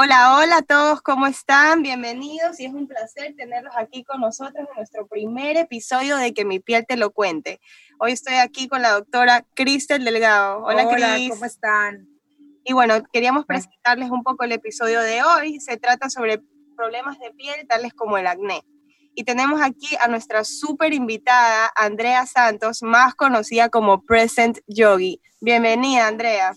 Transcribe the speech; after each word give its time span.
Hola, 0.00 0.36
hola 0.36 0.58
a 0.58 0.62
todos, 0.62 1.02
¿cómo 1.02 1.26
están? 1.26 1.82
Bienvenidos 1.82 2.60
y 2.60 2.66
es 2.66 2.72
un 2.72 2.86
placer 2.86 3.34
tenerlos 3.36 3.74
aquí 3.76 4.04
con 4.04 4.20
nosotros 4.20 4.68
en 4.68 4.76
nuestro 4.76 5.08
primer 5.08 5.56
episodio 5.56 6.16
de 6.16 6.32
Que 6.32 6.44
mi 6.44 6.60
piel 6.60 6.86
te 6.86 6.96
lo 6.96 7.10
cuente. 7.10 7.60
Hoy 7.98 8.12
estoy 8.12 8.34
aquí 8.34 8.68
con 8.68 8.80
la 8.80 8.92
doctora 8.92 9.44
Cristel 9.54 10.04
Delgado. 10.04 10.62
Hola, 10.62 10.86
hola 10.86 11.16
¿cómo 11.28 11.44
están? 11.44 12.06
Y 12.62 12.74
bueno, 12.74 13.02
queríamos 13.12 13.44
presentarles 13.44 14.08
un 14.12 14.22
poco 14.22 14.44
el 14.44 14.52
episodio 14.52 15.00
de 15.00 15.24
hoy. 15.24 15.58
Se 15.58 15.76
trata 15.78 16.08
sobre 16.08 16.40
problemas 16.76 17.18
de 17.18 17.32
piel 17.32 17.66
tales 17.66 17.92
como 17.92 18.18
el 18.18 18.28
acné. 18.28 18.62
Y 19.16 19.24
tenemos 19.24 19.60
aquí 19.60 19.96
a 19.98 20.06
nuestra 20.06 20.44
súper 20.44 20.94
invitada, 20.94 21.72
Andrea 21.74 22.24
Santos, 22.24 22.84
más 22.84 23.16
conocida 23.16 23.68
como 23.68 24.04
Present 24.04 24.60
Yogi. 24.68 25.20
Bienvenida, 25.40 26.06
Andrea. 26.06 26.54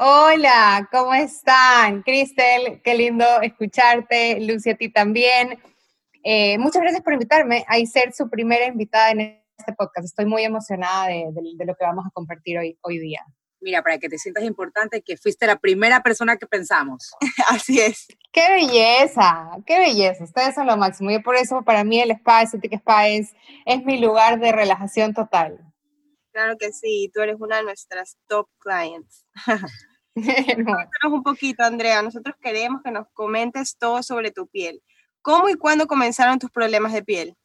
Hola, 0.00 0.88
¿cómo 0.92 1.12
están? 1.12 2.02
Cristel, 2.02 2.80
qué 2.84 2.94
lindo 2.94 3.24
escucharte. 3.42 4.38
Lucy, 4.38 4.70
a 4.70 4.76
ti 4.76 4.92
también. 4.92 5.58
Eh, 6.22 6.56
muchas 6.58 6.82
gracias 6.82 7.02
por 7.02 7.14
invitarme 7.14 7.64
a 7.66 7.84
ser 7.84 8.12
su 8.12 8.30
primera 8.30 8.64
invitada 8.66 9.10
en 9.10 9.42
este 9.58 9.72
podcast. 9.72 10.04
Estoy 10.04 10.26
muy 10.26 10.44
emocionada 10.44 11.08
de, 11.08 11.24
lo 11.34 11.74
que 11.74 11.84
vamos 11.84 12.06
a 12.06 12.10
compartir 12.10 12.58
hoy, 12.58 12.78
hoy 12.82 13.00
día. 13.00 13.24
Mira, 13.60 13.82
para 13.82 13.98
que 13.98 14.08
te 14.08 14.18
sientas 14.18 14.44
importante, 14.44 15.02
que 15.02 15.16
fuiste 15.16 15.48
la 15.48 15.56
primera 15.56 16.00
persona 16.00 16.36
que 16.36 16.46
pensamos. 16.46 17.10
Así 17.48 17.80
es. 17.80 18.06
¡Qué 18.30 18.52
belleza! 18.52 19.50
¡Qué 19.66 19.80
belleza! 19.80 20.22
Ustedes 20.22 20.54
son 20.54 20.68
lo 20.68 20.76
máximo. 20.76 21.10
Y 21.10 21.18
por 21.18 21.34
eso, 21.34 21.62
para 21.62 21.82
mí, 21.82 22.00
el 22.00 22.12
spa, 22.12 22.42
Esthetic 22.42 22.74
Spa, 22.74 23.08
es, 23.08 23.34
es 23.66 23.82
mi 23.82 23.98
lugar 23.98 24.38
de 24.38 24.52
relajación 24.52 25.12
total. 25.12 25.67
Claro 26.38 26.56
que 26.56 26.72
sí, 26.72 27.10
tú 27.12 27.20
eres 27.20 27.34
una 27.40 27.56
de 27.56 27.64
nuestras 27.64 28.16
top 28.28 28.48
clients. 28.60 29.26
Cuéntanos 30.14 30.88
un 31.10 31.24
poquito, 31.24 31.64
Andrea. 31.64 32.00
Nosotros 32.00 32.36
queremos 32.40 32.80
que 32.84 32.92
nos 32.92 33.08
comentes 33.12 33.76
todo 33.76 34.04
sobre 34.04 34.30
tu 34.30 34.46
piel. 34.46 34.80
¿Cómo 35.20 35.48
y 35.48 35.54
cuándo 35.54 35.88
comenzaron 35.88 36.38
tus 36.38 36.52
problemas 36.52 36.92
de 36.92 37.02
piel? 37.02 37.36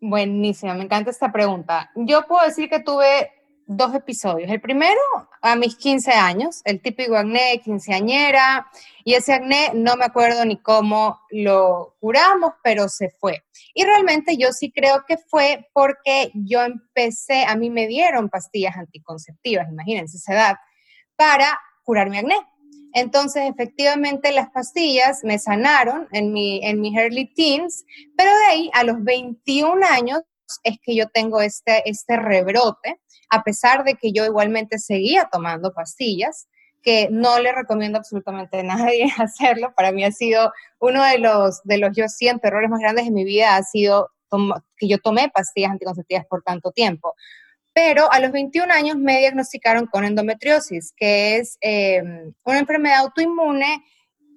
Buenísima, 0.00 0.74
me 0.74 0.82
encanta 0.82 1.10
esta 1.10 1.30
pregunta. 1.30 1.92
Yo 1.94 2.26
puedo 2.26 2.44
decir 2.44 2.68
que 2.68 2.80
tuve 2.80 3.30
dos 3.70 3.94
episodios. 3.94 4.50
El 4.50 4.60
primero 4.60 5.00
a 5.40 5.54
mis 5.54 5.76
15 5.76 6.10
años, 6.10 6.60
el 6.64 6.82
típico 6.82 7.16
acné 7.16 7.60
quinceañera, 7.62 8.66
y 9.04 9.14
ese 9.14 9.32
acné 9.32 9.70
no 9.74 9.96
me 9.96 10.04
acuerdo 10.04 10.44
ni 10.44 10.60
cómo 10.60 11.20
lo 11.30 11.96
curamos, 12.00 12.54
pero 12.64 12.88
se 12.88 13.10
fue. 13.10 13.44
Y 13.72 13.84
realmente 13.84 14.36
yo 14.36 14.52
sí 14.52 14.72
creo 14.72 15.04
que 15.06 15.16
fue 15.18 15.68
porque 15.72 16.32
yo 16.34 16.62
empecé, 16.62 17.44
a 17.44 17.54
mí 17.54 17.70
me 17.70 17.86
dieron 17.86 18.28
pastillas 18.28 18.76
anticonceptivas, 18.76 19.68
imagínense 19.70 20.16
esa 20.16 20.34
edad, 20.34 20.56
para 21.14 21.58
curar 21.84 22.10
mi 22.10 22.18
acné. 22.18 22.36
Entonces, 22.92 23.44
efectivamente, 23.48 24.32
las 24.32 24.50
pastillas 24.50 25.22
me 25.22 25.38
sanaron 25.38 26.08
en, 26.10 26.32
mi, 26.32 26.60
en 26.64 26.80
mis 26.80 26.96
early 26.96 27.32
teens, 27.34 27.84
pero 28.16 28.30
de 28.36 28.44
ahí 28.46 28.70
a 28.74 28.82
los 28.82 29.02
21 29.04 29.86
años 29.86 30.22
es 30.62 30.78
que 30.82 30.94
yo 30.94 31.08
tengo 31.08 31.40
este, 31.40 31.88
este 31.88 32.16
rebrote, 32.16 33.00
a 33.30 33.42
pesar 33.42 33.84
de 33.84 33.94
que 33.94 34.12
yo 34.12 34.24
igualmente 34.24 34.78
seguía 34.78 35.28
tomando 35.30 35.72
pastillas, 35.72 36.48
que 36.82 37.08
no 37.10 37.38
le 37.40 37.52
recomiendo 37.52 37.98
absolutamente 37.98 38.60
a 38.60 38.62
nadie 38.62 39.06
hacerlo. 39.18 39.72
Para 39.76 39.92
mí 39.92 40.04
ha 40.04 40.12
sido 40.12 40.52
uno 40.78 41.04
de 41.04 41.18
los, 41.18 41.62
de 41.64 41.78
los 41.78 41.96
yo 41.96 42.08
siento, 42.08 42.48
errores 42.48 42.70
más 42.70 42.80
grandes 42.80 43.04
de 43.04 43.10
mi 43.10 43.24
vida, 43.24 43.56
ha 43.56 43.62
sido 43.62 44.10
que 44.76 44.88
yo 44.88 44.98
tomé 44.98 45.28
pastillas 45.28 45.72
anticonceptivas 45.72 46.24
por 46.26 46.42
tanto 46.42 46.70
tiempo. 46.70 47.14
Pero 47.72 48.10
a 48.10 48.20
los 48.20 48.32
21 48.32 48.72
años 48.72 48.96
me 48.96 49.18
diagnosticaron 49.18 49.86
con 49.86 50.04
endometriosis, 50.04 50.92
que 50.96 51.36
es 51.36 51.56
em, 51.60 52.32
una 52.44 52.58
enfermedad 52.58 53.00
autoinmune 53.00 53.84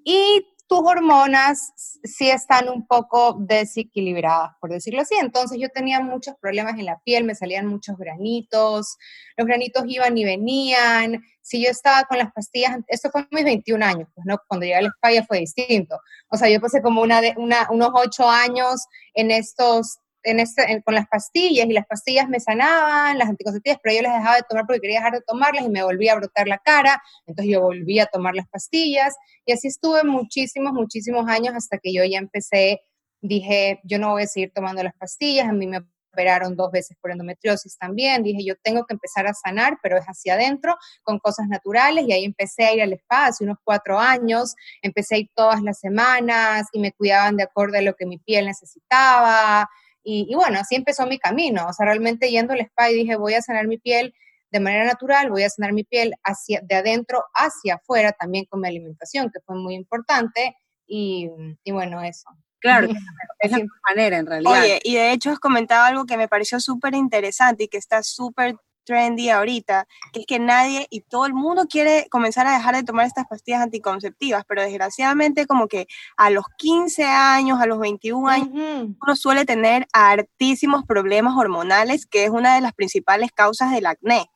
y 0.04 0.46
tus 0.74 0.88
hormonas 0.88 1.72
sí 2.04 2.32
están 2.32 2.68
un 2.68 2.88
poco 2.88 3.38
desequilibradas, 3.40 4.54
por 4.60 4.72
decirlo 4.72 5.02
así. 5.02 5.14
Entonces 5.22 5.60
yo 5.62 5.70
tenía 5.70 6.00
muchos 6.00 6.34
problemas 6.42 6.80
en 6.80 6.86
la 6.86 7.00
piel, 7.06 7.26
me 7.26 7.36
salían 7.36 7.68
muchos 7.68 7.96
granitos, 7.96 8.98
los 9.38 9.46
granitos 9.48 9.84
iban 9.86 10.18
y 10.18 10.26
venían. 10.26 11.24
Si 11.42 11.64
yo 11.64 11.70
estaba 11.70 12.06
con 12.06 12.18
las 12.18 12.34
pastillas, 12.34 12.78
esto 12.88 13.12
fue 13.12 13.28
mis 13.30 13.44
21 13.44 13.86
años, 13.86 14.10
pues 14.16 14.26
no, 14.26 14.40
cuando 14.48 14.66
llegué 14.66 14.78
a 14.78 14.82
la 14.82 14.88
España 14.88 15.24
fue 15.28 15.40
distinto. 15.40 16.00
O 16.30 16.38
sea, 16.38 16.50
yo 16.50 16.60
pasé 16.60 16.82
como 16.82 17.04
una, 17.04 17.22
una, 17.38 17.68
unos 17.70 17.90
8 17.94 18.28
años 18.28 18.88
en 19.14 19.30
estos 19.30 20.00
este, 20.24 20.82
con 20.84 20.96
las 20.96 21.08
pastillas 21.08 21.68
y 21.68 21.74
las 21.74 21.86
pastillas 21.86 22.30
me 22.30 22.40
sanaban, 22.40 23.18
las 23.18 23.30
anticonceptivas, 23.30 23.80
pero 23.82 23.96
yo 23.96 24.02
las 24.02 24.14
dejaba 24.14 24.36
de 24.38 24.44
tomar 24.50 24.66
porque 24.66 24.82
quería 24.82 25.00
dejar 25.00 25.14
de 25.14 25.22
tomarlas 25.22 25.66
y 25.66 25.70
me 25.70 25.84
volvía 25.84 26.14
a 26.14 26.18
brotar 26.18 26.48
la 26.48 26.58
cara, 26.58 27.02
entonces 27.26 27.52
yo 27.52 27.62
volví 27.62 28.00
a 28.00 28.06
tomar 28.06 28.36
las 28.36 28.48
pastillas 28.48 29.16
y 29.46 29.54
así 29.54 29.68
estuve 29.68 30.04
muchísimos, 30.04 30.74
muchísimos 30.74 31.28
años 31.28 31.54
hasta 31.56 31.78
que 31.78 31.94
yo 31.94 32.04
ya 32.06 32.20
empecé, 32.20 32.82
dije, 33.22 33.80
yo 33.84 34.00
no 34.00 34.12
voy 34.12 34.24
a 34.24 34.28
seguir 34.28 34.52
tomando 34.54 34.84
las 34.84 34.96
pastillas, 34.96 35.48
a 35.48 35.54
mí 35.54 35.68
me 35.68 35.82
operaron 36.14 36.56
dos 36.56 36.72
veces 36.72 36.96
por 37.02 37.12
endometriosis 37.12 37.78
también, 37.78 38.24
dije, 38.24 38.46
yo 38.46 38.56
tengo 38.62 38.86
que 38.86 38.94
empezar 38.94 39.28
a 39.28 39.34
sanar, 39.34 39.80
pero 39.82 39.98
es 39.98 40.06
hacia 40.06 40.36
adentro, 40.36 40.78
con 41.02 41.20
cosas 41.20 41.48
naturales, 41.48 42.06
y 42.08 42.14
ahí 42.14 42.24
empecé 42.24 42.66
a 42.66 42.74
ir 42.74 42.82
al 42.84 42.94
espacio, 42.94 43.46
unos 43.46 43.58
cuatro 43.64 44.00
años, 44.00 44.56
empecé 44.82 45.16
a 45.16 45.18
ir 45.20 45.30
todas 45.36 45.62
las 45.64 45.80
semanas 45.80 46.68
y 46.72 46.80
me 46.80 46.92
cuidaban 46.92 47.36
de 47.36 47.44
acuerdo 47.44 47.78
a 47.78 47.82
lo 47.82 47.96
que 47.96 48.06
mi 48.06 48.20
piel 48.20 48.46
necesitaba, 48.46 49.68
y, 50.04 50.36
bueno, 50.36 50.60
así 50.60 50.76
empezó 50.76 51.06
mi 51.08 51.18
camino. 51.18 51.66
O 51.68 51.74
sea, 51.74 51.86
realmente 51.86 52.30
yendo 52.30 52.54
al 52.54 52.62
spa 52.62 52.92
y 52.92 52.96
dije, 52.96 53.16
voy 53.16 53.36
a 53.36 53.42
sanar 53.42 53.68
mi 53.68 53.78
piel 53.78 54.14
de 54.52 54.60
manera 54.60 54.86
natural, 54.86 55.30
voy 55.32 55.44
a 55.44 55.50
sanar 55.50 55.74
mi 55.74 55.84
piel 55.84 56.14
hacia, 56.24 56.62
de 56.62 56.76
adentro 56.76 57.24
hacia 57.34 57.76
afuera, 57.76 58.12
también 58.12 58.46
con 58.46 58.62
mi 58.62 58.68
alimentación, 58.68 59.32
que 59.34 59.40
fue 59.46 59.56
muy 59.56 59.76
importante. 59.76 60.56
Y, 60.86 61.30
y 61.64 61.72
bueno, 61.72 62.04
eso. 62.04 62.30
Claro, 62.60 62.88
es 63.40 63.52
la 63.52 63.66
manera 63.90 64.18
en 64.18 64.26
realidad. 64.26 64.62
Oye, 64.62 64.80
y 64.84 64.96
de 64.96 65.12
hecho 65.12 65.32
has 65.32 65.40
comentado 65.40 65.84
algo 65.84 66.06
que 66.06 66.18
me 66.18 66.28
pareció 66.28 66.60
súper 66.60 66.96
interesante 66.96 67.64
y 67.64 67.68
que 67.68 67.78
está 67.78 68.04
súper 68.04 68.56
trendy 68.84 69.30
ahorita, 69.30 69.88
que 70.12 70.22
es 70.22 70.26
que 70.26 70.40
nadie 70.40 70.88
y 70.90 71.02
todo 71.02 71.26
el 71.26 71.34
mundo 71.34 71.66
quiere 71.70 72.08
comenzar 72.10 72.48
a 72.48 72.54
dejar 72.54 72.76
de 72.76 72.84
tomar 72.84 73.06
estas 73.06 73.28
pastillas 73.28 73.62
anticonceptivas, 73.62 74.44
pero 74.48 74.62
desgraciadamente 74.62 75.46
como 75.48 75.68
que 75.68 75.88
a 76.18 76.30
los 76.30 76.46
15 76.58 77.04
años, 77.06 77.60
a 77.62 77.66
los 77.66 77.80
21 77.80 78.28
años, 78.28 78.50
uno 78.54 79.16
suele 79.16 79.46
tener 79.46 79.88
altísimos 79.94 80.84
problemas 80.86 81.36
hormonales, 81.36 82.06
que 82.06 82.26
es 82.26 82.30
una 82.30 82.56
de 82.56 82.62
las 82.62 82.74
principales 82.74 83.32
causas 83.32 83.72
del 83.72 83.86
acné. 83.86 84.30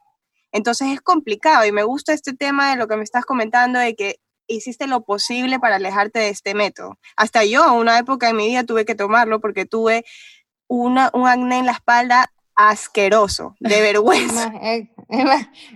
Entonces 0.52 0.88
es 0.90 1.02
complicado 1.02 1.66
y 1.66 1.72
me 1.72 1.84
gusta 1.84 2.14
este 2.14 2.34
tema 2.34 2.72
de 2.72 2.78
lo 2.78 2.88
que 2.88 2.96
me 2.96 3.03
estás 3.03 3.25
comentando 3.25 3.79
de 3.79 3.96
que 3.96 4.19
hiciste 4.47 4.88
lo 4.88 5.03
posible 5.03 5.59
para 5.59 5.75
alejarte 5.75 6.19
de 6.19 6.29
este 6.29 6.56
método. 6.56 6.97
Hasta 7.16 7.44
yo, 7.44 7.74
una 7.74 8.00
época 8.00 8.29
en 8.29 8.38
mi 8.38 8.47
vida 8.47 8.64
tuve 8.64 8.85
que 8.85 8.96
tomarlo 8.96 9.40
porque 9.41 9.66
tuve 9.66 10.06
una, 10.68 11.09
un 11.14 11.28
acné 11.28 11.59
en 11.59 11.66
la 11.66 11.74
espalda 11.74 12.31
asqueroso, 12.57 13.55
de 13.59 13.82
vergüenza. 13.82 14.52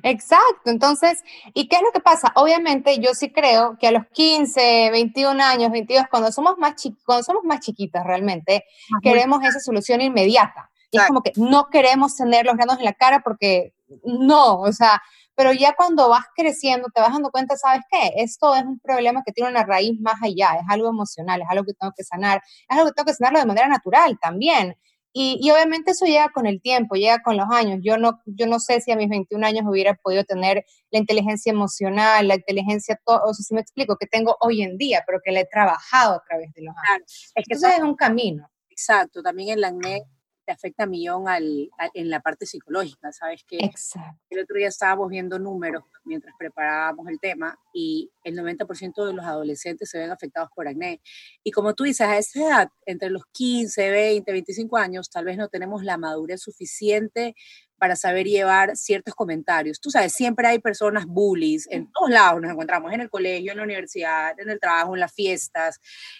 Exacto, 0.04 0.72
entonces, 0.72 1.24
¿y 1.54 1.70
qué 1.70 1.78
es 1.78 1.82
lo 1.84 1.92
que 1.92 2.02
pasa? 2.02 2.34
Obviamente 2.36 3.00
yo 3.00 3.14
sí 3.14 3.32
creo 3.32 3.78
que 3.80 3.88
a 3.88 3.92
los 3.92 4.06
15, 4.12 4.90
21 4.92 5.42
años, 5.42 5.72
22, 5.72 6.06
cuando 6.10 6.32
somos 6.32 6.58
más, 6.58 6.74
cuando 7.06 7.24
somos 7.24 7.44
más 7.46 7.62
chiquitas 7.62 8.06
realmente, 8.06 8.66
queremos 9.02 9.44
esa 9.44 9.60
solución 9.60 10.02
inmediata. 10.02 10.70
Y 10.94 10.98
es 10.98 11.08
como 11.08 11.22
que 11.24 11.32
no 11.38 11.70
queremos 11.70 12.18
tener 12.18 12.46
los 12.46 12.58
granos 12.58 12.80
en 12.80 12.84
la 12.84 12.92
cara 12.92 13.22
porque 13.24 13.74
no, 14.04 14.60
o 14.60 14.74
sea, 14.74 15.02
pero 15.36 15.54
ya 15.54 15.74
cuando 15.74 16.10
vas 16.10 16.26
creciendo 16.36 16.90
te 16.94 17.00
vas 17.00 17.14
dando 17.14 17.32
cuenta, 17.32 17.56
¿sabes 17.56 17.82
qué? 17.90 18.14
Esto 18.18 18.54
es 18.54 18.64
un 18.64 18.80
problema 18.80 19.24
que 19.26 19.32
tiene 19.32 19.50
una 19.50 19.64
raíz 19.64 20.00
más 20.02 20.22
allá, 20.22 20.56
es 20.56 20.66
algo 20.70 20.90
emocional, 20.90 21.42
es 21.42 21.48
algo 21.50 21.64
que 21.64 21.74
tengo 21.74 21.94
que 21.96 22.04
sanar, 22.04 22.44
es 22.70 22.78
algo 22.78 22.90
que 22.90 22.94
tengo 22.94 23.06
que 23.06 23.14
sanarlo 23.14 23.40
de 23.40 23.46
manera 23.46 23.68
natural 23.70 24.20
también. 24.22 24.78
Y, 25.14 25.50
obviamente 25.52 25.92
eso 25.92 26.06
llega 26.06 26.30
con 26.30 26.48
el 26.48 26.62
tiempo, 26.62 26.96
llega 26.96 27.22
con 27.22 27.36
los 27.36 27.48
años. 27.52 27.80
Yo 27.84 27.98
no, 27.98 28.22
yo 28.26 28.48
no 28.48 28.60
sé 28.60 28.80
si 28.80 28.92
a 28.92 28.96
mis 28.96 29.10
21 29.10 29.46
años 29.46 29.66
hubiera 29.68 29.96
podido 29.96 30.24
tener 30.24 30.66
la 30.90 31.00
inteligencia 31.00 31.52
emocional, 31.52 32.28
la 32.28 32.36
inteligencia, 32.36 33.00
o 33.06 33.34
sea, 33.34 33.44
si 33.44 33.54
me 33.54 33.62
explico, 33.62 33.98
que 33.98 34.08
tengo 34.08 34.38
hoy 34.40 34.62
en 34.62 34.78
día, 34.78 35.04
pero 35.06 35.20
que 35.24 35.32
la 35.32 35.42
he 35.42 35.46
trabajado 35.46 36.16
a 36.16 36.24
través 36.28 36.54
de 36.54 36.64
los 36.64 36.76
años. 36.94 37.32
Es 37.36 37.46
que 37.48 37.56
eso 37.56 37.68
es 37.68 37.80
un 37.82 37.96
camino. 37.96 38.48
Exacto, 38.70 39.22
también 39.22 39.50
el 39.50 39.64
acné 39.64 40.04
te 40.52 40.56
afecta 40.68 40.84
a 40.84 40.88
millón 40.88 41.30
al, 41.30 41.70
en 41.94 42.10
la 42.10 42.20
parte 42.20 42.46
psicológica, 42.46 43.12
¿sabes? 43.14 43.44
Que 43.48 43.58
Exacto. 43.58 44.20
El 44.30 44.42
otro 44.42 44.58
día 44.58 44.68
estábamos 44.68 45.10
viendo 45.10 45.40
números 45.40 45.84
mientras 46.04 46.36
preparábamos 46.38 47.08
el 47.08 47.20
tema 47.20 47.58
y 47.74 48.12
el 48.24 48.36
90% 48.38 49.06
de 49.06 49.14
los 49.14 49.26
adolescentes 49.26 49.90
se 49.90 50.00
ven 50.00 50.12
afectados 50.12 50.50
por 50.54 50.68
acné. 50.68 51.02
Y 51.44 51.52
como 51.52 51.74
tú 51.74 51.86
dices, 51.86 52.08
a 52.08 52.18
esa 52.18 52.40
edad, 52.40 52.70
entre 52.86 53.10
los 53.10 53.24
15, 53.32 53.92
20, 53.92 54.32
25 54.32 54.78
años, 54.78 55.10
tal 55.10 55.26
vez 55.26 55.38
no 55.38 55.48
tenemos 55.48 55.84
la 55.84 55.98
madurez 55.98 56.42
suficiente 56.42 57.36
para 57.82 57.96
saber 57.96 58.28
llevar 58.28 58.78
ciertos 58.78 59.16
comentarios. 59.16 59.82
Tú 59.82 59.90
sabes, 59.90 60.14
siempre 60.14 60.48
hay 60.48 60.60
personas 60.60 61.08
bullies, 61.08 61.68
en 61.72 61.92
todos 61.92 62.12
lados 62.12 62.40
nos 62.40 62.52
encontramos, 62.52 62.94
en 62.94 63.02
el 63.02 63.10
colegio, 63.10 63.54
en 63.54 63.58
la 63.58 63.64
universidad, 63.64 64.40
en 64.40 64.52
el 64.52 64.60
trabajo, 64.60 64.94
en 64.94 65.00
las 65.00 65.12
fiestas, 65.12 65.80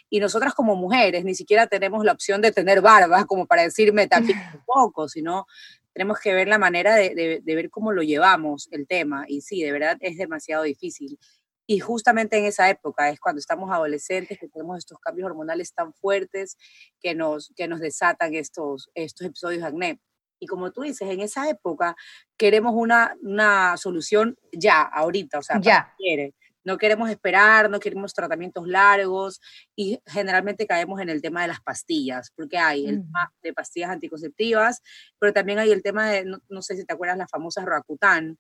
y 0.10 0.20
nosotras 0.20 0.56
como 0.56 0.76
mujeres 0.76 1.24
ni 1.24 1.36
siquiera 1.36 1.68
tenemos 1.68 2.04
la 2.04 2.14
opción 2.14 2.42
de 2.42 2.52
tener 2.52 2.82
barba 2.82 3.26
como 3.26 3.46
para 3.46 3.62
decirme 3.62 4.08
también 4.08 4.40
un 4.56 4.62
poco, 4.66 5.08
sino 5.08 5.46
tenemos 5.94 6.20
que 6.20 6.34
ver 6.34 6.48
la 6.48 6.58
manera 6.58 6.96
de, 6.96 7.42
de 7.44 7.56
ver 7.56 7.70
cómo 7.70 7.92
lo 7.92 8.02
llevamos 8.02 8.68
el 8.72 8.88
tema, 8.88 9.26
y 9.28 9.42
sí, 9.42 9.62
de 9.62 9.72
verdad 9.72 9.98
es 10.00 10.18
demasiado 10.18 10.64
difícil. 10.64 11.20
Y 11.68 11.80
justamente 11.80 12.40
en 12.40 12.46
esa 12.46 12.72
época 12.72 13.08
es 13.12 13.20
cuando 13.20 13.38
estamos 13.38 13.70
adolescentes, 13.70 14.40
que 14.40 14.48
tenemos 14.48 14.80
estos 14.80 14.98
cambios 14.98 15.28
hormonales 15.28 15.76
tan 15.76 15.94
fuertes 15.94 16.58
que 17.00 17.14
nos, 17.14 17.54
que 17.56 17.68
nos 17.68 17.80
desatan 17.82 18.34
estos, 18.34 18.90
estos 18.96 19.28
episodios 19.28 19.62
de 19.62 19.68
acné. 19.68 20.00
Y 20.42 20.48
como 20.48 20.72
tú 20.72 20.82
dices, 20.82 21.08
en 21.08 21.22
esa 21.22 21.48
época 21.48 21.96
queremos 22.36 22.74
una, 22.76 23.16
una 23.22 23.78
solución 23.78 24.36
ya, 24.52 24.82
ahorita, 24.82 25.38
o 25.38 25.44
sea, 25.44 25.62
ya. 25.62 25.94
Quiere. 25.98 26.34
No 26.64 26.78
queremos 26.78 27.10
esperar, 27.10 27.70
no 27.70 27.80
queremos 27.80 28.14
tratamientos 28.14 28.68
largos 28.68 29.40
y 29.76 30.00
generalmente 30.06 30.68
caemos 30.68 31.00
en 31.00 31.10
el 31.10 31.22
tema 31.22 31.44
de 31.44 31.48
las 31.48 31.62
pastillas, 31.62 32.32
porque 32.36 32.58
hay 32.58 32.88
el 32.88 33.04
tema 33.04 33.32
de 33.42 33.54
pastillas 33.54 33.92
anticonceptivas, 33.92 34.82
pero 35.20 35.32
también 35.32 35.60
hay 35.60 35.72
el 35.72 35.82
tema 35.84 36.10
de, 36.10 36.26
no, 36.26 36.62
sé 36.62 36.76
si 36.76 36.86
te 36.86 36.94
acuerdas, 36.94 37.18
las 37.18 37.32
famosas 37.32 37.66
Rakután. 37.66 38.38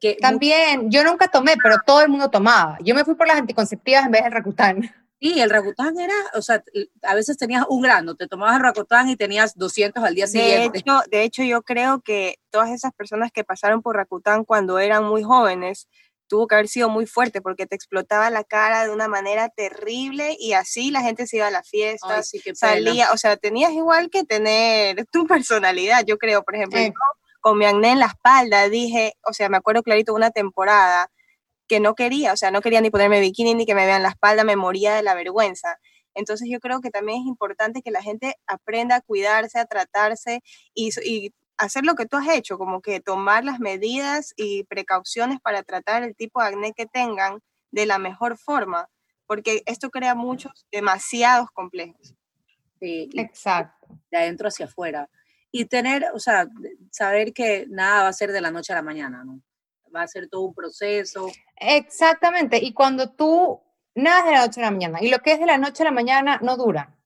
Que 0.00 0.16
También, 0.20 0.90
yo 0.90 1.04
nunca 1.04 1.28
tomé, 1.28 1.56
pero 1.62 1.76
todo 1.84 2.00
el 2.00 2.08
mundo 2.08 2.30
tomaba. 2.30 2.78
Yo 2.80 2.94
me 2.94 3.04
fui 3.04 3.14
por 3.14 3.26
las 3.26 3.36
anticonceptivas 3.36 4.06
en 4.06 4.12
vez 4.12 4.22
del 4.22 4.32
Rakután. 4.32 4.90
Sí, 5.20 5.38
el 5.38 5.50
Rakután 5.50 5.98
era, 5.98 6.14
o 6.34 6.40
sea, 6.40 6.64
a 7.02 7.14
veces 7.14 7.36
tenías 7.36 7.64
un 7.68 7.82
grano, 7.82 8.14
te 8.14 8.26
tomabas 8.26 8.56
el 8.56 8.62
Rakután 8.62 9.10
y 9.10 9.16
tenías 9.16 9.54
200 9.54 10.02
al 10.02 10.14
día 10.14 10.26
siguiente. 10.26 10.70
De 10.72 10.78
hecho, 10.78 11.00
de 11.10 11.22
hecho, 11.24 11.42
yo 11.42 11.62
creo 11.62 12.00
que 12.00 12.36
todas 12.48 12.70
esas 12.70 12.92
personas 12.94 13.30
que 13.30 13.44
pasaron 13.44 13.82
por 13.82 13.96
Rakután 13.96 14.44
cuando 14.44 14.78
eran 14.78 15.04
muy 15.04 15.22
jóvenes, 15.22 15.88
tuvo 16.30 16.46
que 16.46 16.54
haber 16.54 16.68
sido 16.68 16.88
muy 16.88 17.06
fuerte 17.06 17.42
porque 17.42 17.66
te 17.66 17.74
explotaba 17.74 18.30
la 18.30 18.44
cara 18.44 18.84
de 18.84 18.92
una 18.92 19.08
manera 19.08 19.48
terrible 19.50 20.36
y 20.38 20.52
así 20.54 20.90
la 20.90 21.02
gente 21.02 21.26
se 21.26 21.38
iba 21.38 21.48
a 21.48 21.50
la 21.50 21.64
fiesta, 21.64 22.22
salía, 22.54 23.12
o 23.12 23.18
sea, 23.18 23.36
tenías 23.36 23.72
igual 23.72 24.08
que 24.08 24.24
tener 24.24 25.04
tu 25.12 25.26
personalidad, 25.26 26.04
yo 26.06 26.16
creo, 26.16 26.44
por 26.44 26.54
ejemplo, 26.54 26.80
con 27.40 27.58
mi 27.58 27.66
acné 27.66 27.92
en 27.92 27.98
la 27.98 28.06
espalda, 28.06 28.68
dije, 28.68 29.14
o 29.28 29.32
sea, 29.32 29.48
me 29.48 29.56
acuerdo 29.56 29.82
clarito 29.82 30.14
una 30.14 30.30
temporada 30.30 31.10
que 31.70 31.78
no 31.78 31.94
quería, 31.94 32.32
o 32.32 32.36
sea, 32.36 32.50
no 32.50 32.62
quería 32.62 32.80
ni 32.80 32.90
ponerme 32.90 33.20
bikini 33.20 33.54
ni 33.54 33.64
que 33.64 33.76
me 33.76 33.86
vean 33.86 34.02
la 34.02 34.08
espalda, 34.08 34.42
me 34.42 34.56
moría 34.56 34.96
de 34.96 35.04
la 35.04 35.14
vergüenza. 35.14 35.78
Entonces 36.14 36.48
yo 36.50 36.58
creo 36.58 36.80
que 36.80 36.90
también 36.90 37.20
es 37.20 37.26
importante 37.28 37.80
que 37.80 37.92
la 37.92 38.02
gente 38.02 38.34
aprenda 38.48 38.96
a 38.96 39.00
cuidarse, 39.00 39.60
a 39.60 39.66
tratarse 39.66 40.42
y, 40.74 40.90
y 41.04 41.32
hacer 41.58 41.84
lo 41.84 41.94
que 41.94 42.06
tú 42.06 42.16
has 42.16 42.26
hecho, 42.26 42.58
como 42.58 42.80
que 42.82 42.98
tomar 42.98 43.44
las 43.44 43.60
medidas 43.60 44.34
y 44.36 44.64
precauciones 44.64 45.38
para 45.38 45.62
tratar 45.62 46.02
el 46.02 46.16
tipo 46.16 46.42
de 46.42 46.48
acné 46.48 46.72
que 46.72 46.86
tengan 46.86 47.38
de 47.70 47.86
la 47.86 47.98
mejor 47.98 48.36
forma, 48.36 48.88
porque 49.28 49.62
esto 49.64 49.90
crea 49.90 50.16
muchos, 50.16 50.66
demasiados 50.72 51.52
complejos. 51.52 52.16
Sí, 52.80 53.08
exacto. 53.14 53.86
De 54.10 54.18
adentro 54.18 54.48
hacia 54.48 54.66
afuera. 54.66 55.08
Y 55.52 55.66
tener, 55.66 56.06
o 56.14 56.18
sea, 56.18 56.48
saber 56.90 57.32
que 57.32 57.66
nada 57.68 58.02
va 58.02 58.08
a 58.08 58.12
ser 58.12 58.32
de 58.32 58.40
la 58.40 58.50
noche 58.50 58.72
a 58.72 58.76
la 58.76 58.82
mañana, 58.82 59.22
¿no? 59.22 59.40
Va 59.94 60.02
a 60.02 60.08
ser 60.08 60.28
todo 60.28 60.42
un 60.42 60.54
proceso. 60.54 61.28
Exactamente, 61.56 62.58
y 62.58 62.72
cuando 62.72 63.10
tú, 63.10 63.60
nada 63.94 64.24
de 64.24 64.32
la 64.32 64.46
noche 64.46 64.60
a 64.60 64.64
la 64.64 64.70
mañana, 64.70 64.98
y 65.02 65.08
lo 65.08 65.18
que 65.18 65.32
es 65.32 65.40
de 65.40 65.46
la 65.46 65.58
noche 65.58 65.82
a 65.82 65.86
la 65.86 65.92
mañana 65.92 66.38
no 66.42 66.56
dura. 66.56 66.96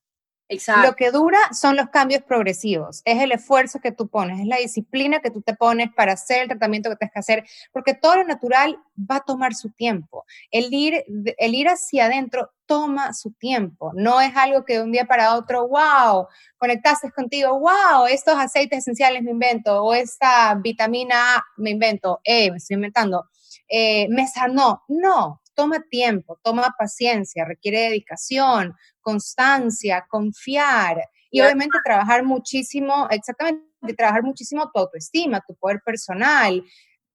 Exacto. 0.49 0.87
Lo 0.87 0.95
que 0.95 1.11
dura 1.11 1.39
son 1.53 1.77
los 1.77 1.89
cambios 1.89 2.23
progresivos, 2.23 3.01
es 3.07 3.23
el 3.23 3.33
esfuerzo 3.33 3.81
que 3.81 3.93
tú 3.93 4.09
pones, 4.09 4.41
es 4.41 4.47
la 4.47 4.59
disciplina 4.59 5.21
que 5.21 5.31
tú 5.31 5.41
te 5.41 5.55
pones 5.55 5.89
para 5.95 6.13
hacer 6.13 6.43
el 6.43 6.49
tratamiento 6.49 6.91
que 6.91 6.97
tienes 6.97 7.13
que 7.15 7.19
hacer, 7.19 7.45
porque 7.73 7.95
todo 7.95 8.17
lo 8.17 8.25
natural 8.25 8.79
va 8.99 9.17
a 9.17 9.25
tomar 9.25 9.55
su 9.55 9.71
tiempo. 9.71 10.25
El 10.51 10.73
ir, 10.73 11.03
el 11.39 11.55
ir 11.55 11.69
hacia 11.69 12.07
adentro 12.07 12.51
toma 12.67 13.15
su 13.15 13.33
tiempo, 13.33 13.93
no 13.95 14.21
es 14.21 14.37
algo 14.37 14.65
que 14.65 14.75
de 14.75 14.83
un 14.83 14.93
día 14.93 15.07
para 15.07 15.35
otro, 15.35 15.67
wow, 15.69 16.27
conectaste 16.59 17.11
contigo, 17.11 17.59
wow, 17.59 18.07
estos 18.09 18.37
aceites 18.39 18.81
esenciales 18.81 19.23
me 19.23 19.31
invento, 19.31 19.83
o 19.83 19.95
esta 19.95 20.55
vitamina 20.57 21.37
A 21.37 21.43
me 21.57 21.71
invento, 21.71 22.21
eh, 22.23 22.51
me 22.51 22.59
estoy 22.59 22.75
inventando, 22.75 23.31
eh, 23.69 24.09
me 24.11 24.27
sanó. 24.27 24.83
No, 24.89 25.41
toma 25.55 25.83
tiempo, 25.91 26.39
toma 26.43 26.75
paciencia, 26.79 27.45
requiere 27.45 27.81
dedicación, 27.81 28.75
constancia, 29.05 30.05
confiar 30.09 31.09
y 31.31 31.41
obviamente 31.41 31.79
trabajar 31.85 32.25
muchísimo, 32.25 33.07
exactamente, 33.11 33.65
trabajar 33.97 34.23
muchísimo 34.23 34.71
tu 34.73 34.81
autoestima, 34.81 35.45
tu 35.47 35.55
poder 35.55 35.81
personal. 35.85 36.65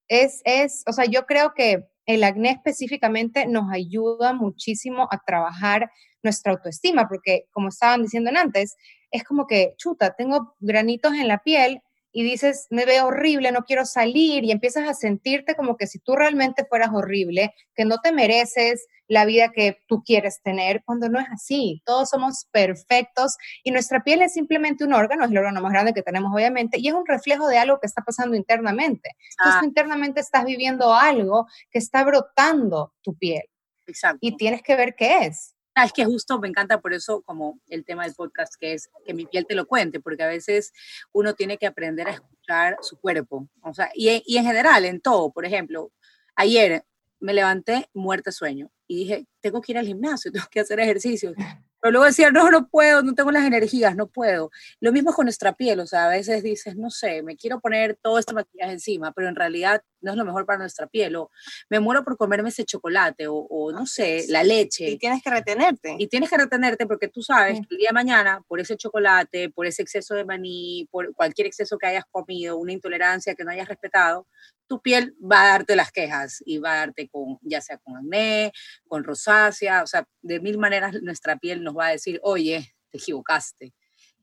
Es, 0.07 0.41
es, 0.45 0.83
o 0.88 0.94
sea, 0.94 1.06
yo 1.06 1.25
creo 1.25 1.53
que 1.53 1.89
el 2.06 2.24
acné 2.24 2.51
específicamente 2.51 3.45
nos 3.45 3.71
ayuda 3.71 4.33
muchísimo 4.33 5.07
a 5.12 5.19
trabajar 5.25 5.91
nuestra 6.24 6.53
autoestima, 6.53 7.07
porque 7.07 7.45
como 7.51 7.69
estaban 7.69 8.03
diciendo 8.03 8.31
antes, 8.36 8.75
es 9.12 9.24
como 9.24 9.47
que, 9.47 9.74
chuta, 9.77 10.15
tengo 10.15 10.56
granitos 10.59 11.13
en 11.13 11.27
la 11.27 11.39
piel, 11.39 11.81
y 12.11 12.23
dices, 12.23 12.67
me 12.69 12.85
veo 12.85 13.07
horrible, 13.07 13.51
no 13.51 13.63
quiero 13.65 13.85
salir 13.85 14.44
y 14.44 14.51
empiezas 14.51 14.88
a 14.88 14.94
sentirte 14.94 15.56
como 15.56 15.77
que 15.77 15.88
si 15.88 16.00
tú 16.00 16.15
realmente 16.15 16.65
fueras 16.65 16.89
horrible, 16.94 17.53
que 17.75 17.85
no 17.85 18.00
te 18.00 18.11
mereces 18.11 18.88
la 19.07 19.25
vida 19.25 19.51
que 19.51 19.79
tú 19.88 20.03
quieres 20.03 20.41
tener, 20.41 20.83
cuando 20.85 21.09
no 21.09 21.19
es 21.19 21.27
así. 21.31 21.81
Todos 21.85 22.09
somos 22.09 22.47
perfectos 22.51 23.38
y 23.63 23.71
nuestra 23.71 24.03
piel 24.03 24.21
es 24.21 24.33
simplemente 24.33 24.83
un 24.83 24.94
órgano, 24.94 25.25
es 25.25 25.31
el 25.31 25.38
órgano 25.38 25.61
más 25.61 25.71
grande 25.71 25.94
que 25.94 26.03
tenemos 26.03 26.31
obviamente, 26.33 26.77
y 26.79 26.88
es 26.88 26.94
un 26.94 27.06
reflejo 27.06 27.47
de 27.47 27.57
algo 27.57 27.79
que 27.79 27.88
está 27.88 28.03
pasando 28.03 28.35
internamente. 28.35 29.12
Entonces, 29.38 29.62
ah. 29.62 29.65
internamente 29.65 30.19
estás 30.19 30.45
viviendo 30.45 30.94
algo 30.94 31.47
que 31.71 31.79
está 31.79 32.03
brotando 32.03 32.94
tu 33.01 33.15
piel. 33.17 33.44
Exacto. 33.88 34.19
Y 34.21 34.38
tienes 34.38 34.62
que 34.62 34.75
ver 34.75 34.95
qué 34.95 35.25
es. 35.25 35.55
Ah, 35.75 35.86
es 35.86 35.94
que 35.94 36.06
justo 36.06 36.39
me 36.39 36.48
encanta 36.48 36.81
por 36.81 36.94
eso 36.94 37.21
como 37.21 37.60
el 37.68 37.86
tema 37.86 38.04
del 38.04 38.13
podcast, 38.13 38.56
que 38.60 38.74
es 38.74 38.89
que 39.06 39.13
mi 39.13 39.25
piel 39.25 39.45
te 39.45 39.56
lo 39.56 39.66
cuente, 39.66 40.00
porque 40.00 40.24
a 40.24 40.27
veces 40.27 40.74
uno 41.13 41.33
tiene 41.33 41.57
que 41.57 41.68
aprender 41.68 42.07
a 42.07 42.12
escuchar 42.12 42.77
su 42.81 43.00
cuerpo, 43.00 43.48
o 43.62 43.74
sea, 43.74 43.89
y, 43.93 44.22
y 44.25 44.38
en 44.38 44.46
general, 44.46 44.86
en 44.86 45.00
todo, 45.00 45.32
por 45.32 45.46
ejemplo, 45.46 45.91
ayer 46.36 46.84
me 47.20 47.34
levanté 47.34 47.89
muerta 47.93 48.32
sueño 48.32 48.72
y 48.88 48.98
dije, 49.00 49.27
tengo 49.41 49.62
que 49.62 49.74
ir 49.74 49.77
al 49.77 49.86
gimnasio, 49.86 50.32
tengo 50.34 50.48
que 50.50 50.60
hacer 50.60 50.79
ejercicio. 50.79 51.34
Pero 51.82 51.91
luego 51.91 52.05
decía, 52.05 52.29
no, 52.32 52.50
no 52.50 52.67
puedo, 52.67 53.03
no 53.03 53.13
tengo 53.13 53.32
las 53.32 53.46
energías, 53.46 53.96
no 53.96 54.08
puedo. 54.08 54.51
Lo 54.82 54.91
mismo 54.91 55.13
con 55.13 55.25
nuestra 55.25 55.53
piel, 55.53 55.79
o 55.79 55.88
sea, 55.88 56.05
a 56.05 56.10
veces 56.10 56.43
dices, 56.43 56.75
no 56.75 56.89
sé, 56.89 57.24
me 57.24 57.38
quiero 57.38 57.62
poner 57.62 57.98
todo 58.01 58.20
este 58.20 58.34
maquillaje 58.34 58.74
encima, 58.74 59.13
pero 59.13 59.29
en 59.29 59.36
realidad 59.36 59.82
no 60.01 60.12
es 60.12 60.18
lo 60.18 60.25
mejor 60.25 60.46
para 60.46 60.60
nuestra 60.60 60.88
piel, 60.88 61.15
o 61.15 61.32
me 61.70 61.79
muero 61.79 62.03
por 62.03 62.18
comerme 62.18 62.50
ese 62.50 62.65
chocolate, 62.65 63.25
o, 63.27 63.72
no 63.72 63.86
sé, 63.86 64.25
la 64.29 64.44
leche. 64.44 64.89
Y 64.89 64.98
tienes 64.98 65.22
que 65.24 65.29
retenerte. 65.29 65.96
Y 65.98 66.08
tienes 66.08 66.29
que 66.29 66.38
retenerte 66.38 66.86
porque 66.86 67.08
tú 67.08 67.22
sabes 67.22 67.60
que 67.60 67.75
el 67.75 67.77
día 67.77 67.89
de 67.89 67.94
mañana, 67.94 68.41
por 68.48 68.60
ese 68.60 68.77
chocolate, 68.77 69.50
por 69.50 69.65
ese 69.65 69.82
exceso 69.82 70.15
de 70.15 70.25
maní, 70.25 70.88
por 70.91 71.13
cualquier 71.13 71.48
exceso 71.48 71.77
que 71.77 71.88
hayas 71.88 72.06
comido, 72.10 72.58
una 72.58 72.74
intolerancia 72.74 73.36
que 73.36 73.44
no 73.44 73.51
hayas 73.51 73.68
respetado, 73.68 74.27
tu 74.68 74.82
piel 74.82 75.15
va 75.20 75.41
a 75.41 75.48
darte 75.48 75.75
las 75.75 75.91
quejas 75.91 76.44
y 76.46 76.60
va 76.60 76.74
a 76.74 76.77
darte 76.77 77.10
con, 77.10 77.39
ya 77.41 77.60
sea 77.60 77.79
con 77.79 77.98
acné, 77.98 78.53
con 78.88 79.03
rosácea, 79.03 79.84
o 79.84 79.88
sea, 79.88 80.08
de 80.22 80.39
mil 80.39 80.58
maneras 80.60 81.01
nuestra 81.01 81.38
piel 81.38 81.63
nos 81.63 81.75
va 81.75 81.88
a 81.88 81.91
decir, 81.91 82.20
oye, 82.24 82.75
te 82.91 83.00
equivocaste, 83.00 83.74